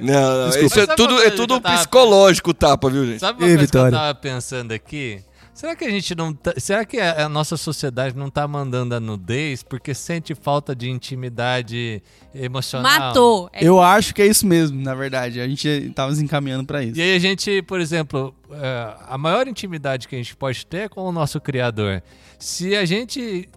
Não, 0.00 0.38
não, 0.38 0.48
Desculpa. 0.48 0.66
isso 0.66 0.80
é 0.80 0.86
tudo, 0.94 1.22
é 1.22 1.30
tudo 1.30 1.54
que 1.56 1.60
tava- 1.62 1.76
psicológico 1.76 2.50
o 2.50 2.54
tapa, 2.54 2.90
viu, 2.90 3.06
gente? 3.06 3.20
Sabe 3.20 3.38
uma 3.38 3.46
Ei, 3.48 3.54
coisa 3.56 3.66
Vitória. 3.66 3.90
que 3.90 3.94
eu 3.94 4.00
tava 4.00 4.14
pensando 4.14 4.72
aqui? 4.72 5.20
Será 5.54 5.76
que 5.76 5.84
a 5.84 5.90
gente 5.90 6.14
não 6.14 6.32
tá, 6.32 6.54
Será 6.56 6.84
que 6.84 6.98
a, 6.98 7.26
a 7.26 7.28
nossa 7.28 7.56
sociedade 7.56 8.16
não 8.16 8.30
tá 8.30 8.48
mandando 8.48 8.94
a 8.94 9.00
nudez 9.00 9.62
porque 9.62 9.92
sente 9.92 10.34
falta 10.34 10.74
de 10.74 10.88
intimidade 10.88 12.02
emocional? 12.34 12.90
Matou. 12.90 13.50
É 13.52 13.64
Eu 13.64 13.80
acho 13.80 14.14
que 14.14 14.22
é 14.22 14.26
isso 14.26 14.46
mesmo, 14.46 14.80
na 14.80 14.94
verdade. 14.94 15.40
A 15.40 15.46
gente 15.46 15.92
tava 15.94 16.14
se 16.14 16.24
encaminhando 16.24 16.64
pra 16.64 16.82
isso. 16.82 16.98
E 16.98 17.02
aí 17.02 17.14
a 17.14 17.18
gente, 17.18 17.60
por 17.62 17.80
exemplo, 17.80 18.34
é, 18.50 18.94
a 19.06 19.18
maior 19.18 19.46
intimidade 19.46 20.08
que 20.08 20.14
a 20.14 20.18
gente 20.18 20.34
pode 20.34 20.64
ter 20.66 20.78
é 20.78 20.88
com 20.88 21.02
o 21.02 21.12
nosso 21.12 21.40
Criador. 21.40 22.02
Se 22.38 22.74
a 22.74 22.84
gente 22.86 23.48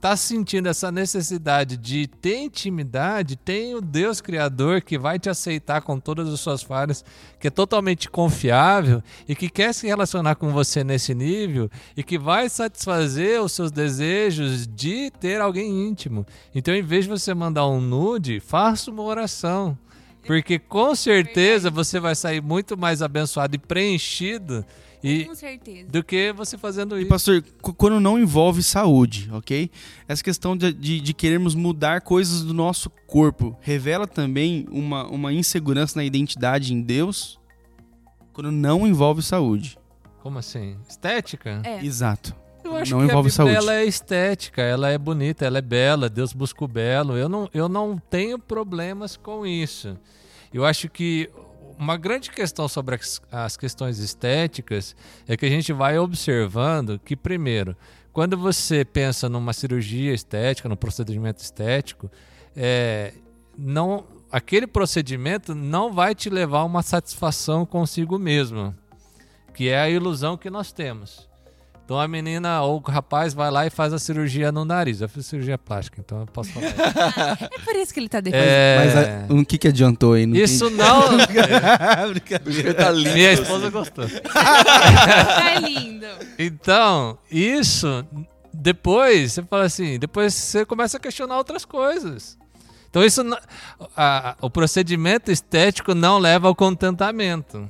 tá 0.00 0.16
sentindo 0.16 0.68
essa 0.68 0.92
necessidade 0.92 1.76
de 1.76 2.06
ter 2.06 2.36
intimidade, 2.36 3.36
tem 3.36 3.74
o 3.74 3.80
Deus 3.80 4.20
Criador 4.20 4.80
que 4.80 4.98
vai 4.98 5.18
te 5.18 5.28
aceitar 5.28 5.82
com 5.82 5.98
todas 5.98 6.32
as 6.32 6.40
suas 6.40 6.62
falhas, 6.62 7.04
que 7.40 7.48
é 7.48 7.50
totalmente 7.50 8.08
confiável 8.08 9.02
e 9.28 9.34
que 9.34 9.48
quer 9.48 9.74
se 9.74 9.86
relacionar 9.86 10.36
com 10.36 10.50
você 10.50 10.84
nesse 10.84 11.14
nível 11.14 11.68
e 11.96 12.02
que 12.02 12.18
vai 12.18 12.48
satisfazer 12.48 13.42
os 13.42 13.52
seus 13.52 13.72
desejos 13.72 14.66
de 14.66 15.10
ter 15.18 15.40
alguém 15.40 15.88
íntimo. 15.88 16.24
Então, 16.54 16.74
em 16.74 16.82
vez 16.82 17.04
de 17.04 17.10
você 17.10 17.34
mandar 17.34 17.66
um 17.66 17.80
nude, 17.80 18.40
faça 18.40 18.90
uma 18.90 19.02
oração. 19.02 19.76
Porque 20.26 20.58
com 20.58 20.94
certeza 20.94 21.70
você 21.70 21.98
vai 21.98 22.14
sair 22.14 22.42
muito 22.42 22.76
mais 22.76 23.00
abençoado 23.00 23.56
e 23.56 23.58
preenchido 23.58 24.64
e, 25.02 25.24
Com 25.24 25.34
certeza. 25.34 25.88
do 25.88 26.02
que 26.02 26.32
você 26.32 26.58
fazendo 26.58 26.96
E, 26.96 27.00
isso. 27.02 27.08
pastor, 27.08 27.42
qu- 27.62 27.72
quando 27.74 28.00
não 28.00 28.18
envolve 28.18 28.62
saúde, 28.62 29.28
ok? 29.32 29.70
Essa 30.08 30.22
questão 30.24 30.56
de, 30.56 30.72
de, 30.72 31.00
de 31.00 31.14
querermos 31.14 31.54
mudar 31.54 32.00
coisas 32.00 32.42
do 32.42 32.52
nosso 32.52 32.90
corpo 33.06 33.56
revela 33.60 34.06
também 34.06 34.66
uma, 34.70 35.06
uma 35.08 35.32
insegurança 35.32 35.98
na 35.98 36.04
identidade 36.04 36.72
em 36.74 36.80
Deus? 36.82 37.38
quando 38.32 38.52
não 38.52 38.86
envolve 38.86 39.20
saúde. 39.20 39.76
Como 40.22 40.38
assim? 40.38 40.76
Estética? 40.88 41.60
É. 41.64 41.84
Exato. 41.84 42.32
Eu 42.62 42.76
acho 42.76 42.92
Não 42.92 43.00
que 43.00 43.06
envolve 43.10 43.28
a 43.28 43.32
Bíblia, 43.32 43.32
saúde. 43.32 43.56
Ela 43.56 43.74
é 43.74 43.84
estética, 43.84 44.62
ela 44.62 44.88
é 44.90 44.96
bonita, 44.96 45.44
ela 45.44 45.58
é 45.58 45.60
bela. 45.60 46.08
Deus 46.08 46.32
busca 46.32 46.64
o 46.64 46.68
belo. 46.68 47.16
Eu 47.16 47.28
não, 47.28 47.50
eu 47.52 47.68
não 47.68 47.98
tenho 47.98 48.38
problemas 48.38 49.16
com 49.16 49.44
isso. 49.44 49.98
Eu 50.54 50.64
acho 50.64 50.88
que 50.88 51.28
uma 51.78 51.96
grande 51.96 52.30
questão 52.30 52.66
sobre 52.68 52.96
as, 52.96 53.22
as 53.30 53.56
questões 53.56 53.98
estéticas 53.98 54.96
é 55.26 55.36
que 55.36 55.46
a 55.46 55.48
gente 55.48 55.72
vai 55.72 55.98
observando 55.98 56.98
que, 56.98 57.14
primeiro, 57.14 57.76
quando 58.12 58.36
você 58.36 58.84
pensa 58.84 59.28
numa 59.28 59.52
cirurgia 59.52 60.12
estética, 60.12 60.68
num 60.68 60.76
procedimento 60.76 61.40
estético, 61.40 62.10
é, 62.56 63.14
não, 63.56 64.04
aquele 64.30 64.66
procedimento 64.66 65.54
não 65.54 65.92
vai 65.92 66.14
te 66.14 66.28
levar 66.28 66.60
a 66.60 66.64
uma 66.64 66.82
satisfação 66.82 67.64
consigo 67.64 68.18
mesmo, 68.18 68.74
que 69.54 69.68
é 69.68 69.78
a 69.78 69.88
ilusão 69.88 70.36
que 70.36 70.50
nós 70.50 70.72
temos. 70.72 71.27
Então 71.88 71.98
a 71.98 72.06
menina 72.06 72.60
ou 72.60 72.82
o 72.86 72.90
rapaz 72.90 73.32
vai 73.32 73.50
lá 73.50 73.66
e 73.66 73.70
faz 73.70 73.94
a 73.94 73.98
cirurgia 73.98 74.52
no 74.52 74.62
nariz. 74.62 75.00
Eu 75.00 75.08
fiz 75.08 75.24
cirurgia 75.24 75.56
plástica, 75.56 76.02
então 76.04 76.20
eu 76.20 76.26
posso 76.26 76.50
falar. 76.52 76.66
isso. 76.66 76.76
É 77.50 77.58
por 77.64 77.74
isso 77.76 77.94
que 77.94 78.00
ele 78.00 78.10
tá 78.10 78.20
depois. 78.20 78.42
É, 78.44 78.76
Mas 79.24 79.30
a- 79.30 79.34
o 79.34 79.46
que, 79.46 79.56
que 79.56 79.68
adiantou 79.68 80.12
aí? 80.12 80.26
Não 80.26 80.36
isso 80.36 80.68
não. 80.68 81.16
Brincadeira. 82.12 82.74
Tá 82.74 82.90
lindo. 82.90 83.14
Minha 83.14 83.32
esposa 83.32 83.70
gostou. 83.70 84.04
Tá 84.20 85.58
lindo. 85.60 86.04
Então, 86.38 87.16
isso 87.30 88.04
depois 88.52 89.32
você 89.32 89.42
fala 89.42 89.64
assim, 89.64 89.98
depois 89.98 90.34
você 90.34 90.66
começa 90.66 90.98
a 90.98 91.00
questionar 91.00 91.38
outras 91.38 91.64
coisas. 91.64 92.36
Então 92.90 93.02
isso 93.02 93.24
não- 93.24 93.38
a- 93.96 94.32
a- 94.32 94.36
o 94.42 94.50
procedimento 94.50 95.32
estético 95.32 95.94
não 95.94 96.18
leva 96.18 96.48
ao 96.48 96.54
contentamento. 96.54 97.66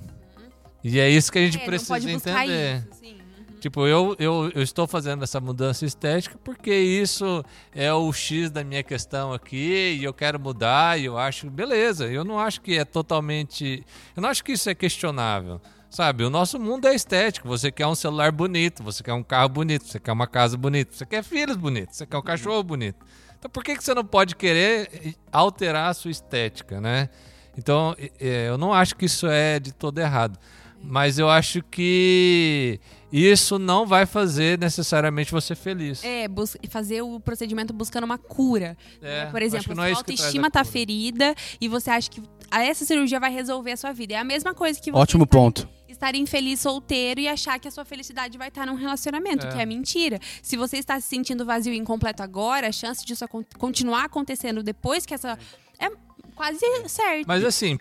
E 0.83 0.99
é 0.99 1.09
isso 1.09 1.31
que 1.31 1.39
a 1.39 1.43
gente 1.43 1.57
É, 1.57 1.61
não 1.61 1.67
precisa 1.67 1.99
entender. 2.11 2.79
isso, 2.79 2.89
sim. 3.01 3.18
Tipo, 3.61 3.87
eu, 3.87 4.15
eu, 4.19 4.51
eu 4.55 4.63
estou 4.63 4.87
fazendo 4.87 5.25
essa 5.25 5.41
mudança 5.41 5.85
estética 5.85 6.39
porque 6.45 6.73
isso 6.73 7.45
é 7.75 7.93
o 7.93 8.13
X 8.13 8.51
da 8.51 8.63
minha 8.63 8.83
questão 8.83 9.33
aqui 9.33 9.97
e 9.99 10.05
eu 10.05 10.15
quero 10.15 10.39
mudar 10.39 10.99
e 10.99 11.07
eu 11.07 11.19
acho, 11.19 11.51
beleza, 11.51 12.07
eu 12.07 12.25
não 12.25 12.39
acho 12.39 12.61
que 12.61 12.79
é 12.79 12.85
totalmente. 12.85 13.85
Eu 14.17 14.23
não 14.23 14.29
acho 14.29 14.45
que 14.45 14.53
isso 14.53 14.71
é 14.71 14.75
questionável. 14.75 15.61
Sabe, 15.91 16.23
o 16.23 16.31
nosso 16.31 16.61
mundo 16.61 16.87
é 16.87 16.95
estético. 16.95 17.49
Você 17.49 17.73
quer 17.73 17.87
um 17.87 17.95
celular 17.95 18.31
bonito, 18.31 18.83
você 18.83 19.03
quer 19.03 19.15
um 19.15 19.23
carro 19.23 19.49
bonito, 19.49 19.87
você 19.87 19.99
quer 19.99 20.13
uma 20.13 20.27
casa 20.27 20.57
bonita, 20.57 20.93
você 20.95 21.07
quer 21.07 21.25
filhos 21.25 21.57
bonitos, 21.57 21.97
você 21.97 22.07
quer 22.07 22.19
um 22.19 22.23
cachorro 22.23 22.63
bonito. 22.63 23.05
Então 23.39 23.51
por 23.51 23.65
que, 23.65 23.77
que 23.77 23.83
você 23.83 23.95
não 23.95 24.05
pode 24.05 24.37
querer 24.37 25.17
alterar 25.33 25.91
a 25.91 25.95
sua 25.95 26.11
estética, 26.11 26.81
né? 26.81 27.09
Então, 27.57 27.97
eh, 27.99 28.47
eu 28.49 28.57
não 28.57 28.73
acho 28.73 28.95
que 28.95 29.07
isso 29.07 29.27
é 29.27 29.59
de 29.59 29.73
todo 29.73 29.99
errado. 29.99 30.39
Mas 30.83 31.19
eu 31.19 31.29
acho 31.29 31.63
que 31.63 32.79
isso 33.13 33.59
não 33.59 33.87
vai 33.87 34.05
fazer 34.07 34.59
necessariamente 34.59 35.33
você 35.33 35.55
feliz. 35.55 36.03
É, 36.05 36.27
fazer 36.69 37.03
o 37.03 37.19
procedimento 37.21 37.73
buscando 37.73 38.05
uma 38.05 38.19
cura. 38.19 38.77
É, 39.01 39.25
né? 39.25 39.31
Por 39.31 39.41
exemplo, 39.43 39.75
não 39.75 39.83
sua 39.83 39.89
é 39.89 39.93
autoestima 39.95 40.51
tá 40.51 40.65
ferida 40.65 41.35
e 41.61 41.69
você 41.69 41.91
acha 41.91 42.11
que 42.11 42.23
a- 42.51 42.63
essa 42.65 42.85
cirurgia 42.85 43.19
vai 43.19 43.33
resolver 43.33 43.73
a 43.73 43.77
sua 43.77 43.93
vida. 43.93 44.15
É 44.15 44.19
a 44.19 44.25
mesma 44.25 44.55
coisa 44.55 44.81
que 44.81 44.91
você 44.91 44.99
Ótimo 44.99 45.25
estar, 45.25 45.37
ponto. 45.39 45.69
estar 45.89 46.15
infeliz 46.15 46.61
solteiro 46.61 47.21
e 47.21 47.29
achar 47.29 47.59
que 47.59 47.67
a 47.69 47.71
sua 47.71 47.85
felicidade 47.85 48.37
vai 48.37 48.49
estar 48.49 48.67
num 48.67 48.75
relacionamento, 48.75 49.47
É. 49.47 49.51
que 49.53 49.59
é 49.59 49.65
mentira. 49.67 50.19
Se 50.43 50.57
você 50.57 50.77
está 50.77 51.01
se 51.01 51.09
sentindo 51.09 51.45
vazio 51.45 51.73
e 51.73 51.77
incompleto 51.79 52.23
agora, 52.23 52.69
a 52.69 52.73
chance 52.73 53.05
disso 53.05 53.25
continuar 53.59 54.05
acontecendo 54.05 54.63
depois 54.63 55.05
que 55.07 55.15
essa. 55.15 55.39
É 55.79 55.89
quase 56.35 56.59
certo. 56.89 57.27
Mas 57.27 57.45
assim, 57.45 57.79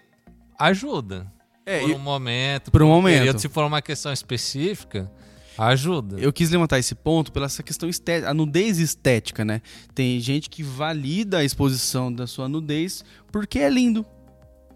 ajuda. 0.58 1.32
É, 1.68 1.80
por 1.82 1.92
um 1.92 2.00
momento. 2.00 2.72
por 2.72 2.82
um 2.82 2.88
momento. 2.88 3.18
período. 3.20 3.40
se 3.40 3.50
for 3.50 3.66
uma 3.66 3.82
questão 3.82 4.12
específica, 4.14 5.12
ajuda. 5.58 6.18
Eu 6.20 6.32
quis 6.32 6.50
levantar 6.50 6.80
esse 6.80 6.96
ponto 6.96 7.32
pela 7.32 7.46
essa 7.48 7.62
questão 7.62 7.90
estética, 7.90 8.30
a 8.30 8.34
nudez 8.34 8.80
estética, 8.80 9.44
né? 9.44 9.62
Tem 9.94 10.20
gente 10.20 10.50
que 10.50 10.64
valida 10.64 11.40
a 11.40 11.44
exposição 11.44 12.12
da 12.14 12.26
sua 12.28 12.48
nudez 12.48 13.04
porque 13.32 13.60
é 13.60 13.70
lindo. 13.70 14.06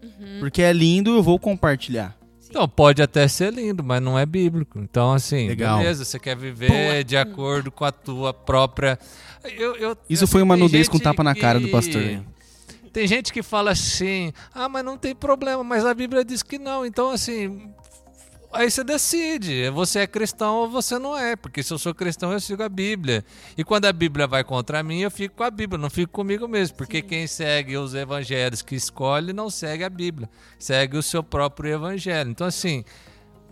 Uhum. 0.02 0.40
Porque 0.40 0.60
é 0.62 0.72
lindo, 0.72 1.10
eu 1.14 1.22
vou 1.22 1.38
compartilhar. 1.38 2.16
Então, 2.50 2.68
pode 2.68 3.00
até 3.00 3.26
ser 3.28 3.50
lindo, 3.50 3.82
mas 3.82 4.02
não 4.02 4.18
é 4.18 4.26
bíblico. 4.26 4.78
Então, 4.78 5.12
assim, 5.14 5.48
Legal. 5.48 5.78
beleza, 5.78 6.04
você 6.04 6.18
quer 6.18 6.36
viver 6.36 6.68
Boa. 6.68 7.02
de 7.04 7.16
acordo 7.16 7.70
com 7.72 7.82
a 7.84 7.90
tua 7.90 8.34
própria. 8.34 8.98
Eu, 9.56 9.74
eu- 9.76 9.96
Isso 10.10 10.24
assim, 10.24 10.32
foi 10.32 10.42
uma 10.42 10.54
nudez 10.54 10.86
com 10.86 10.98
tapa 10.98 11.24
na 11.24 11.34
cara 11.34 11.58
do 11.58 11.64
que- 11.66 11.72
pastor. 11.72 12.02
Tem 12.92 13.06
gente 13.06 13.32
que 13.32 13.42
fala 13.42 13.70
assim: 13.70 14.32
ah, 14.54 14.68
mas 14.68 14.84
não 14.84 14.98
tem 14.98 15.14
problema, 15.14 15.64
mas 15.64 15.84
a 15.84 15.94
Bíblia 15.94 16.24
diz 16.24 16.42
que 16.42 16.58
não. 16.58 16.84
Então, 16.84 17.10
assim. 17.10 17.72
Aí 18.54 18.70
você 18.70 18.84
decide, 18.84 19.70
você 19.70 20.00
é 20.00 20.06
cristão 20.06 20.56
ou 20.56 20.68
você 20.68 20.98
não 20.98 21.16
é, 21.16 21.34
porque 21.34 21.62
se 21.62 21.72
eu 21.72 21.78
sou 21.78 21.94
cristão 21.94 22.30
eu 22.32 22.38
sigo 22.38 22.62
a 22.62 22.68
Bíblia. 22.68 23.24
E 23.56 23.64
quando 23.64 23.86
a 23.86 23.92
Bíblia 23.94 24.26
vai 24.26 24.44
contra 24.44 24.82
mim, 24.82 25.00
eu 25.00 25.10
fico 25.10 25.36
com 25.36 25.42
a 25.42 25.50
Bíblia, 25.50 25.78
não 25.80 25.88
fico 25.88 26.12
comigo 26.12 26.46
mesmo, 26.46 26.76
porque 26.76 27.00
quem 27.00 27.26
segue 27.26 27.78
os 27.78 27.94
evangelhos 27.94 28.60
que 28.60 28.74
escolhe 28.74 29.32
não 29.32 29.48
segue 29.48 29.84
a 29.84 29.88
Bíblia, 29.88 30.28
segue 30.58 30.98
o 30.98 31.02
seu 31.02 31.22
próprio 31.22 31.72
evangelho. 31.72 32.28
Então 32.28 32.46
assim, 32.46 32.84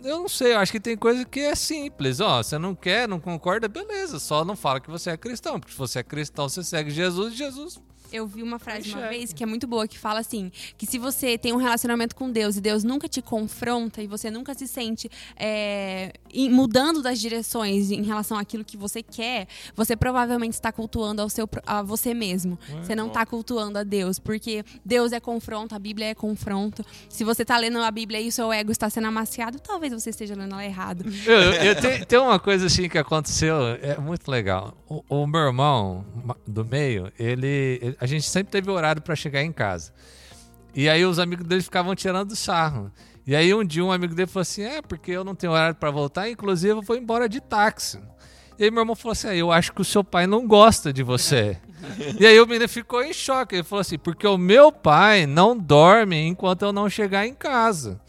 eu 0.03 0.19
não 0.19 0.29
sei, 0.29 0.53
eu 0.53 0.59
acho 0.59 0.71
que 0.71 0.79
tem 0.79 0.95
coisa 0.95 1.25
que 1.25 1.39
é 1.39 1.55
simples. 1.55 2.19
Ó, 2.19 2.43
você 2.43 2.59
não 2.59 2.75
quer, 2.75 3.07
não 3.07 3.19
concorda, 3.19 3.67
beleza, 3.67 4.19
só 4.19 4.45
não 4.45 4.55
fala 4.55 4.79
que 4.79 4.91
você 4.91 5.09
é 5.09 5.17
cristão, 5.17 5.59
porque 5.59 5.71
se 5.71 5.79
você 5.79 5.97
é 5.97 6.03
cristão, 6.03 6.47
você 6.47 6.63
segue 6.63 6.91
Jesus 6.91 7.33
e 7.33 7.37
Jesus 7.37 7.81
Eu 8.11 8.27
vi 8.27 8.43
uma 8.43 8.59
frase 8.59 8.89
uma 8.91 9.07
vez 9.09 9.31
que 9.33 9.43
é 9.43 9.45
muito 9.45 9.65
boa, 9.67 9.87
que 9.87 9.97
fala 9.97 10.19
assim: 10.19 10.51
que 10.77 10.85
se 10.85 10.97
você 10.97 11.37
tem 11.37 11.53
um 11.53 11.57
relacionamento 11.57 12.15
com 12.15 12.29
Deus 12.31 12.57
e 12.57 12.61
Deus 12.61 12.83
nunca 12.83 13.07
te 13.07 13.21
confronta 13.21 14.01
e 14.01 14.07
você 14.07 14.29
nunca 14.29 14.53
se 14.53 14.67
sente 14.67 15.09
é, 15.37 16.13
mudando 16.49 17.01
das 17.01 17.19
direções 17.19 17.91
em 17.91 18.03
relação 18.03 18.37
àquilo 18.37 18.63
que 18.63 18.77
você 18.77 19.01
quer, 19.01 19.47
você 19.75 19.95
provavelmente 19.95 20.53
está 20.53 20.71
cultuando 20.71 21.21
ao 21.21 21.29
seu, 21.29 21.47
a 21.65 21.81
você 21.81 22.13
mesmo. 22.13 22.57
Você 22.83 22.95
não 22.95 23.07
está 23.07 23.25
cultuando 23.25 23.77
a 23.77 23.83
Deus, 23.83 24.19
porque 24.19 24.63
Deus 24.85 25.11
é 25.11 25.19
confronto, 25.19 25.73
a 25.75 25.79
Bíblia 25.79 26.07
é 26.07 26.15
confronto. 26.15 26.85
Se 27.09 27.23
você 27.23 27.41
está 27.43 27.57
lendo 27.57 27.77
a 27.79 27.91
Bíblia 27.91 28.19
e 28.21 28.27
o 28.27 28.31
seu 28.31 28.51
ego 28.51 28.71
está 28.71 28.89
sendo 28.89 29.07
amaciado, 29.07 29.59
talvez 29.59 29.93
você 29.93 30.09
esteja 30.09 30.35
lendo 30.35 30.53
ela 30.53 30.65
errado. 30.65 31.05
Eu, 31.25 31.41
eu- 31.53 31.81
tenho, 31.81 32.05
tem 32.05 32.19
uma 32.19 32.39
coisa 32.39 32.65
assim 32.67 32.87
que 32.89 32.97
aconteceu, 32.97 33.55
é 33.81 33.97
muito 33.97 34.29
legal. 34.29 34.75
O, 34.87 35.03
o 35.09 35.27
meu 35.27 35.41
irmão 35.41 36.05
do 36.47 36.65
meio, 36.65 37.11
ele, 37.17 37.79
ele- 37.81 37.97
a 38.01 38.07
gente 38.07 38.27
sempre 38.27 38.51
teve 38.51 38.71
horário 38.71 38.99
para 38.99 39.15
chegar 39.15 39.43
em 39.43 39.51
casa. 39.51 39.93
E 40.73 40.89
aí 40.89 41.05
os 41.05 41.19
amigos 41.19 41.45
dele 41.45 41.61
ficavam 41.61 41.93
tirando 41.93 42.35
sarro. 42.35 42.91
E 43.27 43.35
aí 43.35 43.53
um 43.53 43.63
dia 43.63 43.85
um 43.85 43.91
amigo 43.91 44.15
dele 44.15 44.27
falou 44.27 44.41
assim: 44.41 44.63
"É, 44.63 44.81
porque 44.81 45.11
eu 45.11 45.23
não 45.23 45.35
tenho 45.35 45.53
horário 45.53 45.75
para 45.75 45.91
voltar, 45.91 46.27
inclusive 46.27 46.73
eu 46.73 46.81
vou 46.81 46.97
embora 46.97 47.29
de 47.29 47.39
táxi". 47.39 48.01
E 48.57 48.63
aí 48.63 48.71
meu 48.71 48.81
irmão 48.81 48.95
falou 48.95 49.11
assim: 49.11 49.27
"Ah, 49.27 49.35
"Eu 49.35 49.51
acho 49.51 49.71
que 49.71 49.81
o 49.81 49.85
seu 49.85 50.03
pai 50.03 50.25
não 50.25 50.47
gosta 50.47 50.91
de 50.91 51.03
você". 51.03 51.57
e 52.19 52.25
aí 52.25 52.39
o 52.41 52.47
menino 52.47 52.67
ficou 52.67 53.03
em 53.03 53.13
choque. 53.13 53.55
Ele 53.57 53.63
falou 53.63 53.81
assim: 53.81 53.99
"Porque 53.99 54.25
o 54.25 54.37
meu 54.37 54.71
pai 54.71 55.27
não 55.27 55.55
dorme 55.55 56.25
enquanto 56.25 56.63
eu 56.63 56.73
não 56.73 56.89
chegar 56.89 57.27
em 57.27 57.35
casa". 57.35 58.01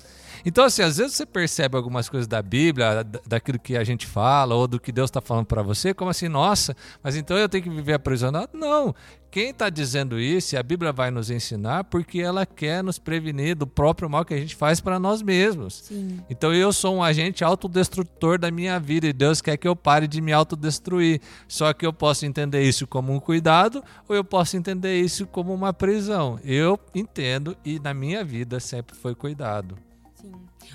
Então, 0.45 0.65
assim, 0.65 0.83
às 0.83 0.97
vezes 0.97 1.15
você 1.17 1.27
percebe 1.27 1.77
algumas 1.77 2.09
coisas 2.09 2.27
da 2.27 2.43
Bíblia, 2.43 3.03
da- 3.05 3.21
daquilo 3.27 3.59
que 3.59 3.77
a 3.77 3.85
gente 3.85 4.07
fala, 4.07 4.55
ou 4.55 4.67
do 4.67 4.81
que 4.81 4.93
Deus 4.93 5.09
está 5.11 5.21
falando 5.21 5.47
para 5.47 5.63
você, 5.63 5.93
como 5.95 6.11
assim, 6.11 6.29
nossa, 6.29 6.77
mas 7.03 7.17
então 7.17 7.37
eu 7.37 7.49
tenho 7.49 7.63
que 7.65 7.71
viver 7.71 7.95
aprisionado? 7.95 8.51
Não. 8.55 8.95
Quem 9.31 9.49
está 9.49 9.71
dizendo 9.71 10.21
isso, 10.21 10.59
a 10.59 10.63
Bíblia 10.63 10.93
vai 10.93 11.11
nos 11.11 11.31
ensinar, 11.31 11.85
porque 11.85 12.21
ela 12.21 12.45
quer 12.45 12.85
nos 12.85 12.99
prevenir 12.99 13.57
do 13.57 13.67
próprio 13.67 14.11
mal 14.11 14.27
que 14.27 14.35
a 14.35 14.37
gente 14.37 14.55
faz 14.55 14.79
para 14.79 14.99
nós 14.99 15.23
mesmos. 15.23 15.85
Sim. 15.85 16.21
Então 16.29 16.53
eu 16.53 16.71
sou 16.71 16.97
um 16.97 17.03
agente 17.03 17.43
autodestrutor 17.43 18.39
da 18.39 18.51
minha 18.51 18.79
vida 18.79 19.07
e 19.07 19.13
Deus 19.13 19.41
quer 19.41 19.57
que 19.57 19.67
eu 19.67 19.75
pare 19.75 20.07
de 20.07 20.21
me 20.21 20.35
autodestruir. 20.35 21.19
Só 21.49 21.73
que 21.73 21.87
eu 21.87 21.95
posso 21.95 22.27
entender 22.27 22.63
isso 22.63 22.87
como 22.87 23.11
um 23.11 23.19
cuidado 23.19 23.83
ou 24.07 24.15
eu 24.15 24.23
posso 24.23 24.55
entender 24.55 25.01
isso 25.01 25.27
como 25.27 25.55
uma 25.55 25.73
prisão. 25.73 26.39
Eu 26.45 26.79
entendo 26.95 27.57
e 27.65 27.79
na 27.79 27.95
minha 27.95 28.23
vida 28.23 28.61
sempre 28.61 28.95
foi 28.95 29.15
cuidado. 29.15 29.79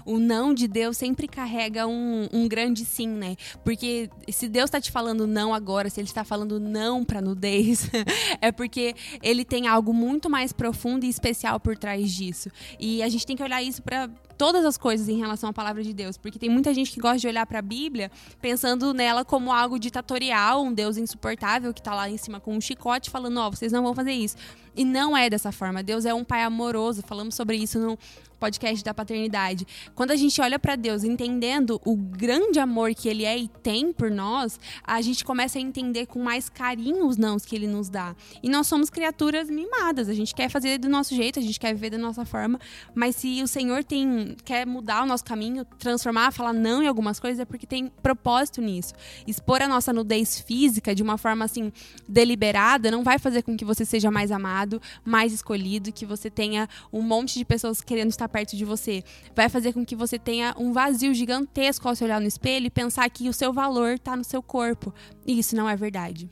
O 0.06 0.20
não 0.20 0.54
de 0.54 0.68
Deus 0.68 0.98
sempre 0.98 1.28
carrega 1.28 1.88
um, 1.88 2.28
um 2.32 2.48
grande 2.48 2.86
sim, 2.86 3.08
né? 3.08 3.36
Porque 3.64 4.10
se 4.30 4.48
Deus 4.48 4.70
tá 4.70 4.80
te 4.80 4.92
falando 4.92 5.28
não 5.28 5.54
agora, 5.54 5.90
se 5.90 6.00
ele 6.00 6.08
está 6.08 6.24
falando 6.24 6.60
não 6.60 7.04
pra 7.04 7.22
nudez, 7.22 7.90
é 8.42 8.52
porque 8.52 8.96
ele 9.22 9.46
tem 9.46 9.68
algo 9.68 9.94
muito 9.94 10.30
mais 10.30 10.52
profundo 10.52 11.06
e 11.06 11.10
especial 11.10 11.60
por 11.60 11.78
trás 11.78 12.12
disso. 12.12 12.50
E 12.80 13.02
a 13.04 13.10
gente 13.10 13.26
tem 13.26 13.36
que 13.36 13.44
olhar 13.44 13.62
isso 13.62 13.82
pra 13.82 14.10
todas 14.38 14.64
as 14.64 14.78
coisas 14.78 15.10
em 15.10 15.18
relação 15.18 15.50
à 15.50 15.54
palavra 15.54 15.84
de 15.84 15.94
Deus, 15.94 16.16
porque 16.18 16.38
tem 16.38 16.50
muita 16.50 16.74
gente 16.74 16.92
que 16.92 17.00
gosta 17.00 17.18
de 17.18 17.28
olhar 17.28 17.46
pra 17.46 17.62
Bíblia 17.62 18.12
pensando 18.40 18.94
nela 18.94 19.26
como 19.26 19.52
algo 19.52 19.80
ditatorial, 19.80 20.64
um 20.64 20.72
Deus 20.72 20.96
insuportável 20.96 21.74
que 21.74 21.82
tá 21.82 21.96
lá 21.96 22.10
em 22.10 22.18
cima 22.18 22.40
com 22.40 22.56
um 22.56 22.62
chicote 22.62 23.10
falando, 23.10 23.40
ó, 23.40 23.50
vocês 23.50 23.72
não 23.72 23.84
vão 23.84 23.96
fazer 23.96 24.12
isso. 24.12 24.38
E 24.76 24.86
não 24.86 25.18
é 25.18 25.28
dessa 25.28 25.52
forma. 25.52 25.82
Deus 25.82 26.06
é 26.06 26.14
um 26.14 26.24
pai 26.24 26.44
amoroso, 26.44 27.02
falamos 27.02 27.34
sobre 27.34 27.58
isso 27.58 27.80
no 27.80 27.98
podcast 28.40 28.84
da 28.84 28.94
paternidade. 28.94 29.66
quando 29.96 30.12
a 30.12 30.16
gente 30.16 30.40
olha 30.42 30.60
para 30.60 30.76
Deus 30.76 31.04
entendendo 31.04 31.82
o 31.86 31.96
grande 31.96 32.60
amor 32.60 32.94
que 32.94 33.10
ele 33.10 33.26
é 33.26 33.38
e 33.38 33.48
tem 33.48 33.92
por 33.92 34.10
nós, 34.10 34.60
a 34.84 35.02
gente 35.02 35.24
começa 35.24 35.58
a 35.58 35.62
entender 35.62 36.06
com 36.06 36.22
mais 36.22 36.50
carinho 36.50 37.06
os 37.08 37.18
nãos 37.18 37.46
que 37.46 37.56
ele 37.56 37.68
nos 37.68 37.90
dá. 37.90 38.16
E 38.42 38.50
nós 38.50 38.68
somos 38.68 38.90
criaturas 38.90 39.50
mimadas, 39.50 40.10
a 40.10 40.14
gente 40.14 40.34
quer 40.34 40.50
fazer 40.50 40.78
do 40.78 40.90
nosso 40.90 41.16
jeito, 41.16 41.40
a 41.40 41.42
gente 41.42 41.60
quer 41.60 41.74
viver 41.74 41.90
da 41.90 41.98
nossa 41.98 42.26
forma, 42.26 42.60
mas 42.94 43.16
se 43.16 43.42
o 43.42 43.48
Senhor 43.48 43.84
tem 43.84 44.36
quer 44.44 44.66
mudar 44.66 45.04
o 45.04 45.06
nosso 45.06 45.24
caminho, 45.24 45.66
transformar, 45.78 46.32
falar 46.32 46.54
não 46.54 46.84
em 46.84 46.88
algumas 46.88 47.20
coisas, 47.20 47.40
é 47.40 47.46
porque 47.46 47.66
tem 47.66 47.92
propósito 48.02 48.62
nisso. 48.62 48.94
Expor 49.26 49.62
a 49.62 49.68
nossa 49.68 49.92
nudez 49.92 50.40
física 50.40 50.94
de 50.94 51.04
uma 51.04 51.18
forma 51.18 51.46
assim 51.46 51.72
deliberada 52.08 52.92
não 52.92 53.04
vai 53.04 53.20
fazer 53.20 53.42
com 53.42 53.56
que 53.56 53.66
você 53.66 53.86
seja 53.86 54.12
mais 54.12 54.32
amado, 54.32 54.82
mais 55.04 55.34
escolhido, 55.34 55.92
que 55.92 56.06
você 56.06 56.30
tenha 56.30 56.68
um 56.92 57.02
monte 57.02 57.38
de 57.38 57.46
pessoas 57.46 57.82
querendo 57.82 58.10
estar 58.10 58.27
perto 58.28 58.56
de 58.56 58.66
você. 58.66 59.04
Vai 59.36 59.50
fazer 59.50 59.74
com 59.74 59.86
que 59.86 59.96
você 59.96 60.18
tenha 60.20 60.56
um 60.58 60.72
vazio 60.72 61.14
gigantesco 61.14 61.88
ao 61.88 61.96
se 61.96 62.04
olhar 62.04 62.20
no 62.20 62.28
espelho 62.28 62.68
e 62.68 62.70
pensar 62.70 63.10
que 63.10 63.30
o 63.30 63.34
seu 63.34 63.54
valor 63.54 63.94
está 63.94 64.16
no 64.16 64.24
seu 64.24 64.42
corpo. 64.42 64.94
E 65.26 65.40
isso 65.40 65.56
não 65.56 65.70
é 65.70 65.76
verdade. 65.76 66.30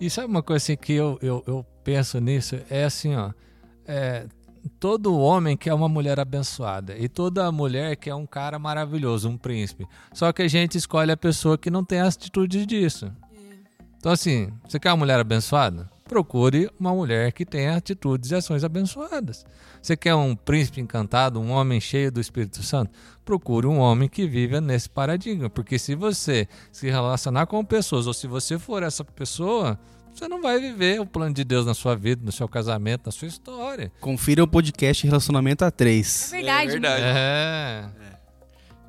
E 0.00 0.08
sabe 0.08 0.28
uma 0.28 0.42
coisa 0.42 0.62
assim 0.62 0.76
que 0.76 0.92
eu, 0.92 1.18
eu, 1.20 1.42
eu 1.46 1.66
penso 1.82 2.20
nisso? 2.20 2.56
É 2.70 2.84
assim, 2.84 3.14
ó. 3.16 3.32
É, 3.86 4.26
todo 4.78 5.16
homem 5.16 5.56
quer 5.56 5.74
uma 5.74 5.88
mulher 5.88 6.20
abençoada 6.20 6.96
e 6.96 7.08
toda 7.08 7.50
mulher 7.50 7.96
quer 7.96 8.14
um 8.14 8.26
cara 8.26 8.58
maravilhoso, 8.58 9.28
um 9.28 9.36
príncipe. 9.36 9.86
Só 10.12 10.32
que 10.32 10.42
a 10.42 10.48
gente 10.48 10.76
escolhe 10.76 11.10
a 11.10 11.16
pessoa 11.16 11.58
que 11.58 11.70
não 11.70 11.84
tem 11.84 12.00
a 12.00 12.06
atitude 12.06 12.64
disso. 12.66 13.10
Então, 13.98 14.12
assim, 14.12 14.52
você 14.64 14.78
quer 14.78 14.90
uma 14.90 14.98
mulher 14.98 15.18
abençoada? 15.18 15.90
Procure 16.08 16.70
uma 16.80 16.94
mulher 16.94 17.32
que 17.32 17.44
tenha 17.44 17.76
atitudes 17.76 18.30
e 18.30 18.34
ações 18.34 18.64
abençoadas. 18.64 19.44
Você 19.80 19.94
quer 19.94 20.14
um 20.14 20.34
príncipe 20.34 20.80
encantado, 20.80 21.38
um 21.38 21.50
homem 21.50 21.80
cheio 21.80 22.10
do 22.10 22.18
Espírito 22.18 22.62
Santo? 22.62 22.90
Procure 23.24 23.66
um 23.66 23.78
homem 23.78 24.08
que 24.08 24.26
viva 24.26 24.58
nesse 24.58 24.88
paradigma. 24.88 25.50
Porque 25.50 25.78
se 25.78 25.94
você 25.94 26.48
se 26.72 26.88
relacionar 26.88 27.46
com 27.46 27.62
pessoas, 27.62 28.06
ou 28.06 28.14
se 28.14 28.26
você 28.26 28.58
for 28.58 28.82
essa 28.82 29.04
pessoa, 29.04 29.78
você 30.14 30.26
não 30.26 30.40
vai 30.40 30.58
viver 30.58 30.98
o 30.98 31.06
plano 31.06 31.34
de 31.34 31.44
Deus 31.44 31.66
na 31.66 31.74
sua 31.74 31.94
vida, 31.94 32.22
no 32.24 32.32
seu 32.32 32.48
casamento, 32.48 33.02
na 33.06 33.12
sua 33.12 33.28
história. 33.28 33.92
Confira 34.00 34.42
o 34.42 34.48
podcast 34.48 35.06
Relacionamento 35.06 35.64
a 35.64 35.70
3. 35.70 36.32
É 36.32 36.36
verdade. 36.36 36.68
É 36.68 36.72
verdade. 36.72 37.02
É. 37.04 37.90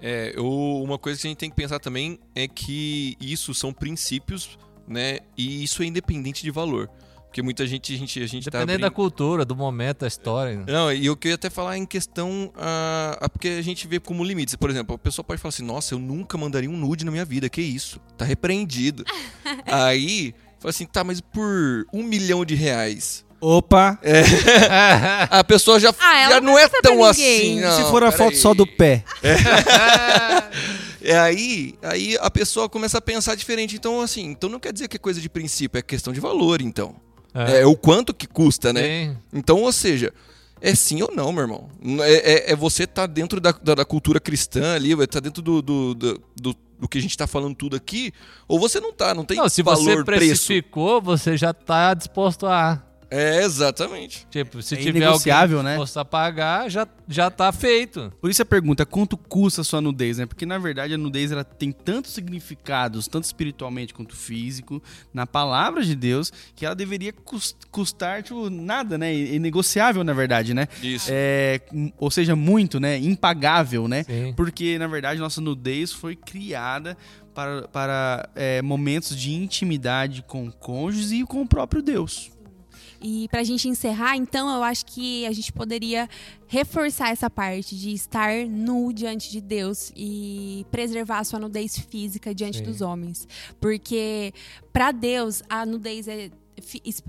É, 0.01 0.33
eu, 0.35 0.47
uma 0.81 0.97
coisa 0.97 1.19
que 1.19 1.27
a 1.27 1.29
gente 1.29 1.37
tem 1.37 1.49
que 1.49 1.55
pensar 1.55 1.79
também 1.79 2.17
é 2.33 2.47
que 2.47 3.17
isso 3.19 3.53
são 3.53 3.73
princípios, 3.73 4.57
né? 4.87 5.19
E 5.37 5.63
isso 5.63 5.83
é 5.83 5.85
independente 5.85 6.41
de 6.41 6.49
valor. 6.49 6.89
Porque 7.29 7.43
muita 7.43 7.67
gente, 7.67 7.93
a 7.93 7.97
gente, 7.97 8.23
a 8.23 8.25
gente 8.27 8.49
tá 8.49 8.57
Dependendo 8.57 8.81
da 8.81 8.87
brin- 8.87 8.95
cultura, 8.95 9.45
do 9.45 9.55
momento, 9.55 9.99
da 9.99 10.07
história. 10.07 10.63
Não, 10.67 10.91
e 10.91 11.05
eu 11.05 11.15
queria 11.15 11.35
até 11.35 11.47
falar 11.47 11.77
em 11.77 11.85
questão. 11.85 12.51
ah, 12.57 13.17
ah, 13.21 13.29
porque 13.29 13.47
a 13.49 13.61
gente 13.61 13.87
vê 13.87 13.99
como 13.99 14.23
limites. 14.23 14.55
Por 14.55 14.67
exemplo, 14.69 14.95
a 14.95 14.97
pessoa 14.97 15.23
pode 15.23 15.39
falar 15.39 15.49
assim: 15.49 15.63
Nossa, 15.63 15.93
eu 15.93 15.99
nunca 15.99 16.37
mandaria 16.39 16.67
um 16.69 16.75
nude 16.75 17.05
na 17.05 17.11
minha 17.11 17.23
vida, 17.25 17.47
que 17.47 17.61
isso? 17.61 17.99
Tá 18.17 18.25
repreendido. 18.25 19.03
Aí, 19.67 20.33
fala 20.59 20.71
assim: 20.71 20.87
Tá, 20.87 21.03
mas 21.03 21.21
por 21.21 21.85
um 21.93 22.01
milhão 22.01 22.43
de 22.43 22.55
reais. 22.55 23.23
Opa! 23.39 23.97
A 25.29 25.43
pessoa 25.43 25.79
já, 25.79 25.93
Ah, 25.99 26.29
já 26.29 26.41
não 26.41 26.53
não 26.53 26.59
é 26.59 26.67
tão 26.67 26.95
ninguém. 26.95 27.09
assim. 27.09 27.61
Não, 27.61 27.77
se 27.77 27.83
for 27.91 28.03
a 28.03 28.11
foto 28.11 28.29
peraí. 28.29 28.35
só 28.37 28.53
do 28.55 28.65
pé. 28.67 29.03
É 31.01 31.17
aí, 31.17 31.75
aí 31.81 32.17
a 32.19 32.29
pessoa 32.29 32.67
começa 32.67 32.97
a 32.97 33.01
pensar 33.01 33.33
diferente. 33.35 33.75
Então, 33.75 34.01
assim, 34.01 34.25
então 34.25 34.49
não 34.49 34.59
quer 34.59 34.73
dizer 34.73 34.87
que 34.89 34.97
é 34.97 34.99
coisa 34.99 35.21
de 35.21 35.29
princípio, 35.29 35.79
é 35.79 35.81
questão 35.81 36.11
de 36.11 36.19
valor, 36.19 36.61
então. 36.61 36.95
É, 37.33 37.65
o 37.65 37.75
quanto 37.75 38.13
que 38.13 38.25
custa, 38.27 38.73
né? 38.73 38.81
Sim. 38.83 39.17
Então, 39.33 39.61
ou 39.61 39.71
seja, 39.71 40.11
é 40.61 40.73
sim 40.75 41.01
ou 41.01 41.11
não, 41.15 41.31
meu 41.31 41.43
irmão. 41.43 41.69
É, 42.01 42.33
é- 42.49 42.51
é 42.51 42.55
você 42.55 42.85
tá 42.87 43.05
dentro 43.05 43.39
da, 43.39 43.51
da, 43.51 43.75
da 43.75 43.85
cultura 43.85 44.19
cristã 44.19 44.73
ali, 44.75 44.95
vai 44.95 45.07
tá 45.07 45.19
dentro 45.19 45.41
do, 45.41 45.61
do, 45.61 45.93
do, 45.93 46.21
do- 46.35 46.55
do 46.79 46.87
que 46.87 46.97
a 46.97 47.01
gente 47.01 47.17
tá 47.17 47.27
falando 47.27 47.55
tudo 47.55 47.75
aqui, 47.75 48.13
ou 48.47 48.57
você 48.57 48.79
não 48.79 48.93
tá, 48.93 49.13
não 49.13 49.25
tem 49.25 49.35
Não, 49.37 49.49
se 49.49 49.61
valor, 49.61 49.83
você 49.83 50.03
preço. 50.05 50.19
precificou, 50.45 51.01
você 51.01 51.35
já 51.35 51.51
está 51.51 51.93
disposto 51.93 52.45
a. 52.47 52.81
É, 53.11 53.43
exatamente. 53.43 54.27
Tipo, 54.29 54.61
se 54.61 54.75
É 54.75 54.77
tiver 54.77 54.89
alguém 54.89 55.01
inegociável, 55.03 55.63
né? 55.63 55.71
disposto 55.71 55.97
a 55.97 56.05
pagar, 56.05 56.69
já, 56.69 56.87
já 57.07 57.31
tá 57.31 57.51
feito. 57.51 58.13
Por 58.21 58.29
isso 58.29 58.41
a 58.41 58.45
pergunta, 58.45 58.85
quanto 58.85 59.17
custa 59.17 59.61
a 59.61 59.63
sua 59.63 59.81
nudez, 59.81 60.19
né? 60.19 60.25
Porque 60.27 60.45
na 60.45 60.57
verdade 60.59 60.93
a 60.93 60.97
nudez 60.97 61.31
ela 61.31 61.43
tem 61.43 61.71
tantos 61.71 62.11
significados, 62.13 63.07
tanto 63.07 63.23
espiritualmente 63.23 63.93
quanto 63.93 64.15
físico, 64.15 64.81
na 65.13 65.25
palavra 65.25 65.83
de 65.83 65.95
Deus, 65.95 66.31
que 66.55 66.65
ela 66.65 66.75
deveria 66.75 67.11
cus- 67.11 67.55
custar 67.71 68.21
tipo, 68.21 68.49
nada, 68.49 68.97
né? 68.97 69.35
É 69.35 69.39
negociável, 69.39 70.03
na 70.03 70.13
verdade, 70.13 70.53
né? 70.53 70.67
Isso. 70.83 71.07
É, 71.11 71.61
ou 71.97 72.11
seja, 72.11 72.35
muito, 72.35 72.79
né? 72.79 72.97
Impagável, 72.99 73.87
né? 73.87 74.03
Sim. 74.03 74.33
Porque, 74.35 74.77
na 74.77 74.87
verdade, 74.87 75.19
nossa 75.19 75.41
nudez 75.41 75.91
foi 75.91 76.15
criada 76.15 76.95
para, 77.33 77.67
para 77.69 78.29
é, 78.35 78.61
momentos 78.61 79.17
de 79.17 79.33
intimidade 79.33 80.23
com 80.27 80.47
o 80.47 80.51
cônjuge 80.51 81.15
e 81.21 81.25
com 81.25 81.41
o 81.41 81.47
próprio 81.47 81.81
Deus. 81.81 82.31
E 83.01 83.27
pra 83.29 83.43
gente 83.43 83.67
encerrar, 83.67 84.15
então, 84.15 84.53
eu 84.53 84.63
acho 84.63 84.85
que 84.85 85.25
a 85.25 85.31
gente 85.31 85.51
poderia 85.51 86.09
reforçar 86.47 87.09
essa 87.09 87.29
parte 87.29 87.77
de 87.77 87.91
estar 87.91 88.45
nu 88.47 88.91
diante 88.91 89.31
de 89.31 89.39
Deus 89.39 89.91
e 89.95 90.65
preservar 90.71 91.19
a 91.19 91.23
sua 91.23 91.39
nudez 91.39 91.77
física 91.77 92.33
diante 92.33 92.57
Sim. 92.57 92.63
dos 92.63 92.81
homens. 92.81 93.27
Porque 93.59 94.33
pra 94.73 94.91
Deus 94.91 95.43
a 95.49 95.65
nudez 95.65 96.07
é 96.07 96.31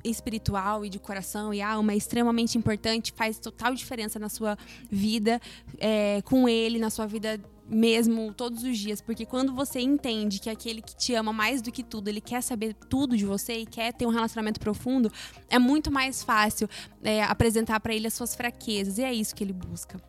espiritual 0.04 0.84
e 0.84 0.88
de 0.88 0.98
coração 0.98 1.52
e 1.52 1.60
alma 1.60 1.92
é 1.92 1.96
extremamente 1.96 2.56
importante, 2.56 3.12
faz 3.12 3.38
total 3.38 3.74
diferença 3.74 4.18
na 4.18 4.28
sua 4.28 4.56
vida 4.90 5.40
é, 5.78 6.22
com 6.22 6.48
ele, 6.48 6.78
na 6.78 6.90
sua 6.90 7.06
vida 7.06 7.40
mesmo 7.70 8.32
todos 8.34 8.64
os 8.64 8.76
dias, 8.76 9.00
porque 9.00 9.24
quando 9.24 9.54
você 9.54 9.80
entende 9.80 10.40
que 10.40 10.50
aquele 10.50 10.82
que 10.82 10.96
te 10.96 11.14
ama 11.14 11.32
mais 11.32 11.62
do 11.62 11.70
que 11.70 11.82
tudo, 11.82 12.08
ele 12.08 12.20
quer 12.20 12.42
saber 12.42 12.74
tudo 12.88 13.16
de 13.16 13.24
você 13.24 13.58
e 13.58 13.66
quer 13.66 13.92
ter 13.92 14.06
um 14.06 14.10
relacionamento 14.10 14.58
profundo, 14.58 15.10
é 15.48 15.58
muito 15.58 15.90
mais 15.90 16.22
fácil 16.22 16.68
é, 17.02 17.22
apresentar 17.22 17.78
pra 17.80 17.94
ele 17.94 18.06
as 18.06 18.14
suas 18.14 18.34
fraquezas 18.34 18.98
e 18.98 19.02
é 19.02 19.12
isso 19.12 19.34
que 19.34 19.44
ele 19.44 19.52
busca. 19.52 20.00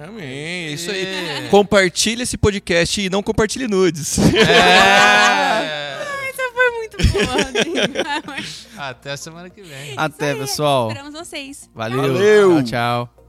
Amém. 0.00 0.68
É 0.68 0.70
isso 0.70 0.90
aí. 0.90 1.04
É. 1.04 1.48
Compartilhe 1.50 2.22
esse 2.22 2.38
podcast 2.38 3.00
e 3.00 3.10
não 3.10 3.22
compartilhe 3.22 3.66
nudes. 3.66 4.18
É. 4.18 5.98
Essa 6.30 6.42
foi 6.54 6.70
muito 6.78 6.96
boa. 7.12 7.42
Rodrigo. 7.44 8.78
Até 8.78 9.16
semana 9.16 9.50
que 9.50 9.62
vem. 9.62 9.94
Até, 9.96 10.34
pessoal. 10.34 10.88
Esperamos 10.88 11.12
vocês. 11.12 11.70
Valeu. 11.74 12.00
Valeu. 12.00 12.62
Tchau, 12.62 13.06
tchau. 13.06 13.21